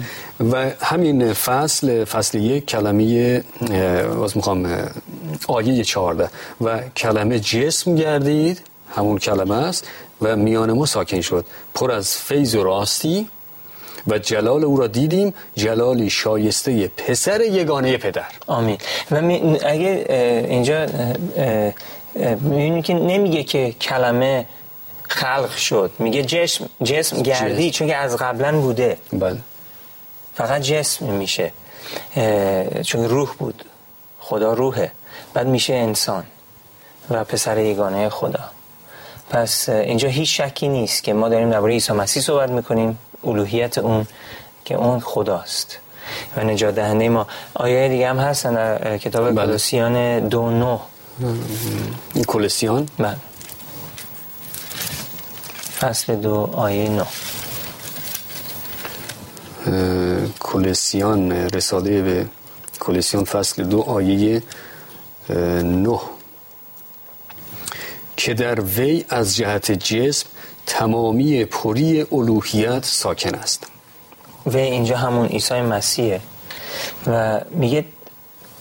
و 0.53 0.71
همین 0.81 1.33
فصل 1.33 2.05
فصل 2.05 2.39
یک 2.39 2.67
کلمه 2.67 3.45
باز 4.17 4.37
می‌خوام 4.37 4.89
آیه 5.49 5.85
14 5.85 6.31
و 6.61 6.79
کلمه 6.97 7.41
جسم 7.41 7.95
گردید 7.95 8.61
همون 8.97 9.19
کلمه 9.19 9.55
است 9.55 9.87
و 10.23 10.37
میان 10.37 10.73
ما 10.73 10.87
ساکن 10.87 11.21
شد. 11.21 11.45
پر 11.75 11.93
از 11.93 12.17
فیض 12.17 12.55
و 12.55 12.65
راستی 12.65 13.29
و 14.07 14.19
جلال 14.19 14.65
او 14.65 14.77
را 14.77 14.87
دیدیم 14.87 15.35
جلالی 15.55 16.11
شایسته 16.11 16.89
پسر 16.89 17.41
یگانه 17.41 17.97
پدر. 17.97 18.25
آمین. 18.47 18.79
و 19.11 19.17
اگه 19.17 20.07
اینجا 20.49 20.83
اه، 20.83 20.89
اه، 21.37 21.73
اه، 22.17 22.35
می‌بینی 22.35 22.83
که 22.83 22.95
نمیگه 22.95 23.43
که 23.43 23.73
کلمه 23.81 24.47
خلق 25.15 25.57
شد. 25.57 25.91
میگه 25.99 26.23
جسم 26.23 26.69
جسم 26.83 27.23
گردی. 27.23 27.71
چون 27.71 27.89
که 27.89 27.97
از 27.97 28.17
قبلا 28.17 28.61
بوده. 28.61 28.99
بله. 29.13 29.39
فقط 30.35 30.61
جسم 30.63 31.07
میشه. 31.07 31.53
چون 32.85 33.09
روح 33.09 33.31
بود. 33.39 33.65
خدا 34.21 34.53
روحه. 34.53 34.93
بعد 35.35 35.47
میشه 35.47 35.75
انسان 35.75 36.25
و 37.11 37.25
پسر 37.25 37.59
یگانه 37.59 38.09
خدا. 38.09 38.45
پس 39.31 39.69
اینجا 39.69 40.09
هیچ 40.09 40.41
شکی 40.41 40.69
نیست 40.69 41.03
که 41.05 41.13
ما 41.13 41.29
داریم 41.29 41.51
درباره 41.51 41.73
عیسی 41.73 41.93
مسیح 41.93 42.23
صحبت 42.23 42.51
می‌کنیم. 42.51 42.99
الوهیت 43.25 43.79
اون 43.79 44.07
که 44.65 44.75
اون 44.75 45.01
خداست. 45.01 45.79
و 46.37 46.45
نجات 46.45 46.75
دهنده 46.75 47.09
ما. 47.09 47.27
آیه 47.55 47.89
دیگه 47.89 48.09
هم 48.09 48.19
هستن 48.19 48.55
در 48.55 48.99
کتاب 48.99 49.31
بله. 49.31 49.47
کلوسیان 49.47 50.29
دو 50.29 50.51
نو. 50.51 50.79
این 52.15 52.25
کلسیان؟ 52.25 52.89
بله. 52.99 53.17
فصل 55.85 56.17
دو 56.17 56.49
آیه 56.53 56.89
نو. 56.89 57.05
کلسیان 60.41 61.33
رساله 61.33 62.03
به 62.03 62.27
کلسیان 62.81 63.25
فصل 63.25 63.65
دو 63.65 63.81
آیه 63.81 64.43
نه. 65.63 66.01
که 68.17 68.35
در 68.35 68.61
وی 68.61 69.05
از 69.09 69.37
جهت 69.37 69.73
جسم 69.73 70.27
تمامی 70.67 71.45
پری 71.45 72.07
الوهیت 72.13 72.85
ساکن 72.85 73.35
است. 73.35 73.67
و 74.47 74.57
اینجا 74.57 74.97
همون 74.97 75.27
عیسی 75.27 75.61
مسیحه 75.61 76.21
و 77.07 77.41
میگه 77.51 77.85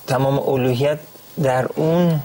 تمام 0.07 0.39
الوهیت 0.39 0.99
در 1.43 1.65
اون 1.75 2.19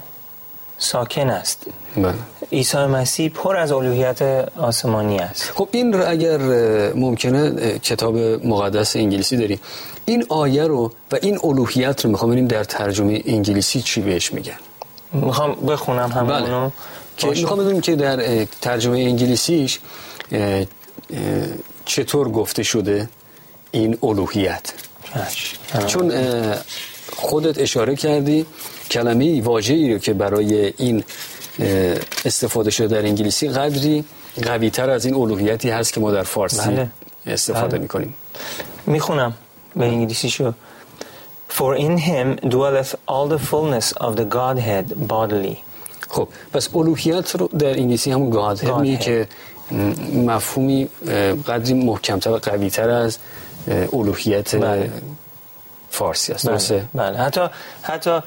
ساکن 0.79 1.29
است. 1.29 1.65
بله. 1.95 2.13
عیسی 2.51 2.77
مسیح 2.77 3.29
پر 3.29 3.57
از 3.57 3.71
الوهیت 3.71 4.21
آسمانی 4.57 5.19
است. 5.19 5.51
خب 5.55 5.67
این 5.71 5.93
رو 5.93 6.09
اگر 6.09 6.37
ممکنه 6.93 7.79
کتاب 7.79 8.17
مقدس 8.17 8.95
انگلیسی 8.95 9.37
داریم. 9.37 9.59
این 10.05 10.25
آیه 10.29 10.63
رو 10.63 10.91
و 11.11 11.17
این 11.21 11.39
الوهیت 11.43 12.05
رو 12.05 12.11
می‌خوام 12.11 12.31
ببینیم 12.31 12.47
در 12.47 12.63
ترجمه 12.63 13.21
انگلیسی 13.25 13.81
چی 13.81 14.01
بهش 14.01 14.33
میگن. 14.33 14.59
می‌خوام 15.13 15.55
بخونم 15.55 16.11
همونو. 16.11 16.59
بله. 16.61 16.71
که. 17.17 17.27
می‌خوام 17.27 17.59
بدونیم 17.59 17.81
که 17.81 17.95
در 17.95 18.45
ترجمه 18.45 18.99
انگلیسیش 18.99 19.79
چطور 21.85 22.29
گفته 22.31 22.63
شده 22.63 23.09
این 23.71 23.97
الوهیت. 24.03 24.73
چون 25.87 26.13
خودت 27.15 27.57
اشاره 27.59 27.95
کردی 27.95 28.45
کلمه 28.91 29.41
واژه‌ای 29.41 29.93
رو 29.93 29.99
که 29.99 30.13
برای 30.13 30.73
این 30.77 31.03
استفاده 32.25 32.71
شده 32.71 32.87
در 32.87 33.05
انگلیسی 33.07 33.49
قدری 33.49 34.03
قوی 34.43 34.69
تر 34.69 34.89
از 34.89 35.05
این 35.05 35.15
الوهیتی 35.15 35.69
هست 35.69 35.93
که 35.93 35.99
ما 35.99 36.11
در 36.11 36.23
فارسی 36.23 36.69
بله. 36.69 36.89
استفاده 37.25 37.67
بله. 37.67 37.81
می‌کنیم 37.81 38.13
می‌خونم 38.85 39.33
به 39.75 39.85
انگلیسی 39.85 40.29
شو 40.29 40.53
For 41.49 41.75
in 41.75 41.97
him 41.97 42.27
dwelleth 42.55 42.93
all 43.07 43.27
the 43.35 43.39
fullness 43.49 43.87
of 44.05 44.11
the 44.15 44.25
Godhead 44.37 44.87
bodily 45.09 45.57
خب 46.09 46.27
پس 46.53 46.69
الوهیت 46.75 47.35
رو 47.35 47.47
در 47.47 47.69
انگلیسی 47.69 48.11
همون 48.11 48.29
گاد 48.29 48.63
میگه 48.63 48.97
Godhead. 48.97 49.03
که 49.03 49.27
مفهومی 50.15 50.89
قدری 51.47 51.73
محکمتر 51.73 52.29
و 52.29 52.37
قوی 52.37 52.69
تر 52.69 52.89
از 52.89 53.17
الوهیت 53.93 54.55
بله. 54.55 54.91
فارسی 55.89 56.33
است 56.33 56.45
بله, 56.45 56.53
درسته 56.53 56.85
بله. 56.93 57.17
حتی 57.17 57.47
حتی 57.81 58.19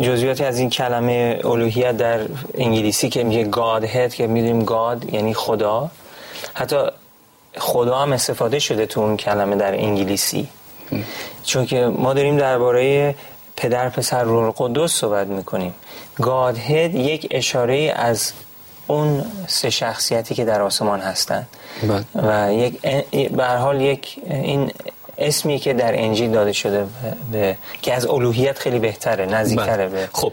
جزئیاتی 0.00 0.44
از 0.44 0.58
این 0.58 0.70
کلمه 0.70 1.40
الوهیت 1.44 1.96
در 1.96 2.20
انگلیسی 2.54 3.08
که 3.08 3.24
میگه 3.24 3.50
Godhead 3.50 4.14
که 4.14 4.26
می‌دونیم 4.26 4.66
God 4.66 5.14
یعنی 5.14 5.34
خدا. 5.34 5.90
حتی 6.54 6.76
خدا 7.58 7.98
هم 7.98 8.12
استفاده 8.12 8.58
شده 8.58 8.86
تو 8.86 9.00
اون 9.00 9.16
کلمه 9.16 9.56
در 9.56 9.74
انگلیسی. 9.74 10.48
چون 11.44 11.66
که 11.66 11.86
ما 11.86 12.14
داریم 12.14 12.36
درباره 12.36 13.14
پدر 13.56 13.88
پسر 13.88 14.22
روح 14.22 14.44
القدس 14.44 14.92
صحبت 14.92 15.26
می‌کنیم. 15.26 15.74
Godhead 16.20 16.94
یک 16.94 17.28
اشاره 17.30 17.92
از 17.96 18.32
اون 18.86 19.24
سه 19.46 19.70
شخصیتی 19.70 20.34
که 20.34 20.44
در 20.44 20.62
آسمان 20.62 21.00
هستند 21.00 21.48
بله. 21.82 22.04
و 22.14 22.52
یک 22.52 22.80
به 23.32 23.44
هر 23.44 23.56
حال 23.56 23.80
یک 23.80 24.20
این 24.30 24.70
اسمی 25.22 25.58
که 25.58 25.72
در 25.72 25.92
انجیل 25.94 26.30
داده 26.30 26.52
شده 26.52 26.86
به, 27.32 27.56
که 27.82 27.94
از 27.94 28.06
الوهیت 28.06 28.58
خیلی 28.58 28.78
بهتره 28.78 29.26
نزدیکتره 29.26 29.88
به 29.88 30.08
خب 30.12 30.32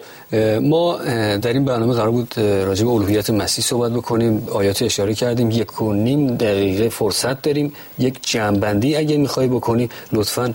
ما 0.62 0.98
در 1.42 1.54
این 1.54 1.66
برنامه 1.66 1.94
قرار 1.94 2.12
بود 2.12 2.34
راجع 2.40 2.86
به 2.86 2.92
الوهیت 2.92 3.30
مسیح 3.30 3.66
صحبت 3.66 3.92
بکنیم 3.92 4.48
آیات 4.52 4.82
اشاره 4.82 5.14
کردیم 5.14 5.52
یک 5.52 5.82
و 5.82 5.94
نیم 5.94 6.38
دقیقه 6.38 6.90
فرصت 6.90 7.42
داریم 7.42 7.74
یک 8.00 8.20
جنبندی 8.22 8.96
اگه 8.96 9.18
می‌خوای 9.18 9.48
بکنی 9.48 9.90
لطفا 10.12 10.54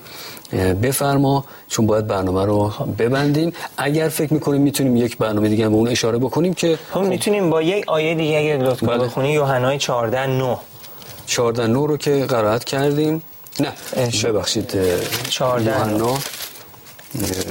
بفرما 0.83 1.45
چون 1.69 1.87
باید 1.87 2.07
برنامه 2.07 2.45
رو 2.45 2.73
ببندیم. 2.99 3.53
اگر 3.77 4.09
فکر 4.09 4.35
می‌کنیم 4.35 4.63
می‌تونیم 4.63 4.97
یک 4.97 5.19
برنامه 5.19 5.49
دیگه 5.49 5.65
هم 5.65 5.71
به 5.71 5.77
اون 5.77 5.89
اشاره 5.89 6.19
بکنیم 6.19 6.55
که 6.55 6.79
خب 6.93 7.01
می‌تونیم 7.01 7.51
با 7.51 7.63
یک 7.63 7.89
آیه 7.89 8.15
دیگه 8.15 8.39
اگه 8.39 8.57
لطف 8.57 8.81
کنی 8.81 8.89
بله. 8.91 9.05
بخونی 9.05 9.33
یوحنای 9.33 9.79
14 9.79 10.27
9 10.27 10.57
14 11.27 11.67
نو 11.67 11.87
رو 11.87 11.97
که 11.97 12.25
قرائت 12.25 12.65
کردیم. 12.65 13.23
نه. 13.61 13.73
ببخشید 14.25 14.75
14 15.29 15.71
یوحنا. 15.71 16.19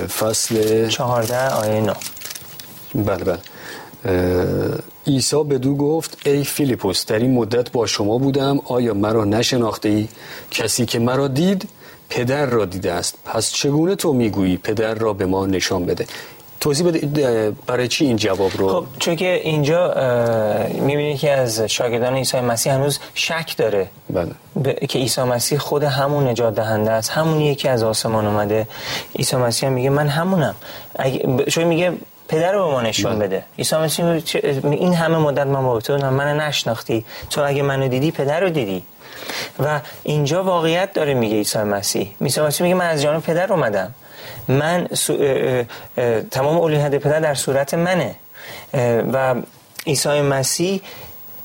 فصل 0.08 0.88
14 0.88 1.50
آیه 1.50 1.82
9 1.82 1.96
بله 2.96 3.24
بله. 3.24 3.40
عیسی 5.08 5.44
به 5.44 5.58
دو 5.58 5.76
گفت 5.76 6.18
ای 6.26 6.44
فیلیپوس 6.44 7.06
در 7.06 7.20
این 7.20 7.34
مدت 7.34 7.72
با 7.72 7.88
شما 7.88 8.18
بودم 8.18 8.60
آیا 8.66 8.94
مرا 8.94 9.26
نشناخته 9.26 9.90
ای؟ 9.90 10.08
کسی 10.52 10.86
که 10.86 11.00
مرا 11.00 11.28
دید 11.28 11.70
پدر 12.10 12.46
را 12.46 12.66
دیده 12.66 12.92
است. 12.92 13.16
پس 13.26 13.52
چگونه 13.52 13.96
تو 13.96 14.14
می‌گویی 14.14 14.58
پدر 14.58 14.94
را 14.94 15.14
به 15.14 15.26
ما 15.26 15.46
نشان 15.46 15.86
بده؟ 15.86 16.08
توضیح 16.64 16.88
بده 16.88 17.52
برای 17.68 17.88
چی 17.88 18.06
این 18.06 18.16
جواب 18.18 18.52
رو؟ 18.58 18.70
خب 18.70 18.86
چون 19.00 19.16
که 19.16 19.34
اینجا 19.44 19.94
می‌بینید 20.74 21.18
که 21.20 21.32
از 21.32 21.60
شاگردان 21.62 22.16
عیسی 22.16 22.40
مسیح 22.40 22.74
هنوز 22.74 23.00
شک 23.14 23.58
داره. 23.58 23.88
بله. 24.10 24.32
به- 24.56 24.74
که 24.74 25.00
عیسی 25.00 25.22
مسیح 25.22 25.58
خود 25.58 25.84
همون 25.84 26.28
نجات 26.28 26.56
دهنده 26.56 26.92
است 26.92 27.10
همون 27.12 27.40
یکی 27.42 27.68
از 27.70 27.84
آسمان 27.84 28.28
اومده. 28.28 28.68
عیسی 29.16 29.36
مسیح 29.36 29.70
هم 29.70 29.76
میگه 29.76 29.90
من 29.90 30.08
همونم. 30.08 30.56
اگه 31.00 31.20
ب- 31.20 31.50
چون 31.50 31.64
میگه 31.64 31.94
پدر 32.28 32.52
رو 32.52 32.66
به 32.66 32.72
ما 32.72 32.82
نشون 32.82 33.16
بله. 33.20 33.28
بده. 33.28 33.44
عیسی 33.58 33.76
مسیح 33.76 34.06
این 34.64 34.94
همه 34.94 35.18
مدت 35.18 35.48
من 35.48 35.64
با 35.66 35.80
تو 35.82 35.98
من 35.98 36.38
نشناختی. 36.40 37.06
تو 37.30 37.42
اگه 37.48 37.62
منو 37.62 37.88
دیدی 37.88 38.12
پدر 38.12 38.40
رو 38.40 38.50
دیدی. 38.50 38.84
و 39.60 39.80
اینجا 40.04 40.44
واقعیت 40.44 40.94
داره 40.94 41.14
میگه 41.14 41.36
عیسی 41.36 41.60
مسیح. 41.60 42.12
عیسی 42.22 42.42
مسیح 42.42 42.64
میگه 42.64 42.76
من 42.76 42.90
از 42.90 43.02
جانب 43.02 43.22
پدر 43.24 43.54
اومدم. 43.54 43.94
من 44.48 44.88
تمام 46.32 46.62
الوهیت 46.62 46.96
پدر 46.96 47.20
در 47.20 47.36
صورت 47.36 47.74
منه. 47.74 48.16
و 49.14 49.36
عیسی 49.88 50.22
مسیح 50.22 50.82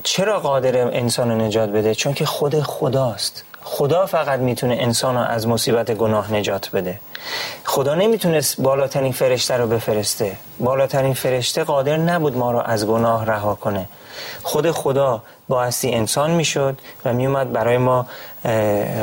چرا 0.02 0.40
قادر 0.40 0.76
انسان 0.76 1.40
نجات 1.40 1.68
بده؟ 1.68 1.94
چون 1.94 2.14
که 2.14 2.26
خود 2.26 2.60
خداست. 2.60 3.44
خدا 3.62 4.06
فقط 4.06 4.40
می‌تونه 4.40 4.76
انسان 4.80 5.14
رو 5.14 5.20
از 5.20 5.46
مصیبت 5.46 5.90
گناه 5.90 6.32
نجات 6.34 6.70
بده. 6.70 7.00
خدا 7.64 7.94
نمی‌تونست 7.94 8.60
بالاترین 8.60 9.12
فرشته 9.12 9.56
رو 9.56 9.66
بفرسته. 9.66 10.36
بالاترین 10.60 11.14
فرشته 11.14 11.64
قادر 11.64 11.96
نبود 11.96 12.36
ما 12.36 12.52
رو 12.52 12.58
از 12.58 12.86
گناه 12.86 13.26
رها 13.26 13.54
کنه. 13.54 13.88
خود 14.42 14.70
خدا 14.70 15.22
بایستی 15.48 15.94
انسان 15.94 16.30
می‌شد 16.30 16.78
و 17.04 17.12
میومد 17.12 17.52
برای 17.52 17.78
ما 17.78 18.06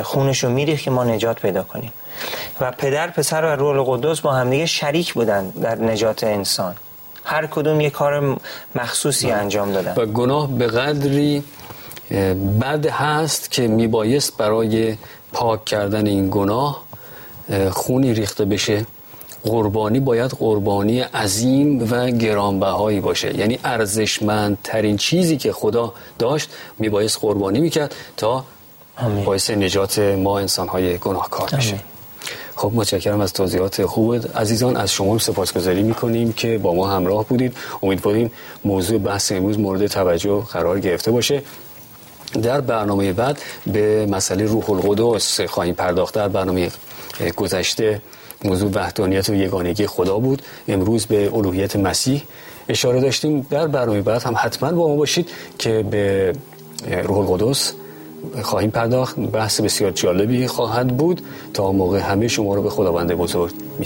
خونش 0.03 0.43
رو 0.43 0.49
میریخت 0.49 0.83
که 0.83 0.91
ما 0.91 1.03
نجات 1.03 1.39
پیدا 1.39 1.63
کنیم. 1.63 1.93
و 2.61 2.71
پدر 2.71 3.07
پسر 3.07 3.43
و 3.43 3.55
روح 3.55 3.89
القدس 3.89 4.19
با 4.21 4.31
همدیگه 4.31 4.65
شریک 4.65 5.13
بودن 5.13 5.49
در 5.49 5.75
نجات 5.75 6.23
انسان. 6.23 6.75
هر 7.23 7.47
کدوم 7.47 7.81
یه 7.81 7.89
کار 7.89 8.37
مخصوصی. 8.75 9.31
انجام 9.31 9.71
دادن. 9.71 9.93
و 9.97 10.05
گناه 10.05 10.51
به 10.51 10.67
قدری 10.67 11.43
بد 12.61 12.85
هست 12.85 13.51
که 13.51 13.67
میبایست 13.67 14.37
برای 14.37 14.97
پاک 15.33 15.65
کردن 15.65 16.07
این 16.07 16.27
گناه 16.31 16.83
خونی 17.71 18.13
ریخته 18.13 18.45
بشه. 18.45 18.85
قربانی 19.43 19.99
باید 19.99 20.31
قربانی 20.31 20.99
عظیم 20.99 21.87
و 21.91 22.09
گرانبهایی 22.09 22.99
باشه. 22.99 23.37
یعنی 23.37 23.59
ارزشمندترین 23.63 24.97
چیزی 24.97 25.37
که 25.37 25.53
خدا 25.53 25.93
داشت 26.19 26.49
میبایست 26.79 27.17
قربانی 27.21 27.59
می‌کرد 27.59 27.95
تا 28.17 28.43
باعث 29.25 29.49
نجات 29.49 29.99
ما 29.99 30.39
انسانهای 30.39 30.97
گناهکار 30.97 31.49
بشه. 31.57 31.79
خب 32.55 32.71
متشکرم 32.73 33.21
از 33.21 33.33
توضیحات 33.33 33.85
خوب 33.85 34.37
عزیزان. 34.37 34.75
از 34.77 34.91
شما 34.91 35.19
سپاسگزاری 35.19 35.83
می‌کنیم 35.83 36.33
که 36.33 36.57
با 36.57 36.73
ما 36.73 36.87
همراه 36.87 37.25
بودید. 37.25 37.57
امیدواریم 37.83 38.31
موضوع 38.65 38.97
بحث 38.97 39.31
امروز 39.31 39.59
مورد 39.59 39.87
توجه 39.87 40.43
قرار 40.51 40.79
گرفته 40.79 41.11
باشه. 41.11 41.41
در 42.43 42.61
برنامه 42.61 43.13
بعد 43.13 43.39
به 43.67 44.05
مسئله 44.05 44.45
روح 44.45 44.69
القدس 44.69 45.41
خواهیم 45.41 45.73
پرداخت. 45.73 46.15
در 46.15 46.27
برنامه 46.27 46.71
گذشته 47.35 48.01
موضوع 48.43 48.71
وحدانیت 48.73 49.29
و 49.29 49.35
یگانگی 49.35 49.87
خدا 49.87 50.19
بود. 50.19 50.41
امروز 50.67 51.05
به 51.05 51.33
الوهیت 51.33 51.75
مسیح 51.75 52.23
اشاره 52.69 53.01
داشتیم. 53.01 53.47
در 53.49 53.67
برنامه 53.67 54.01
بعد 54.01 54.23
هم 54.23 54.35
حتما 54.37 54.71
با 54.71 54.87
ما 54.87 54.95
باشید 54.95 55.29
که 55.59 55.85
به 55.91 56.33
روح 57.03 57.17
القدس 57.17 57.73
خواهیم 58.41 58.69
پرداخت. 58.69 59.19
بحث 59.19 59.61
بسیار 59.61 59.91
جالبی 59.91 60.47
خواهد 60.47 60.97
بود. 60.97 61.21
تا 61.53 61.71
موقع 61.71 61.99
همه 61.99 62.27
شما 62.27 62.55
رو 62.55 62.61
به 62.61 62.69
خداوند 62.69 63.13
بزرگ 63.13 63.53
می 63.79 63.85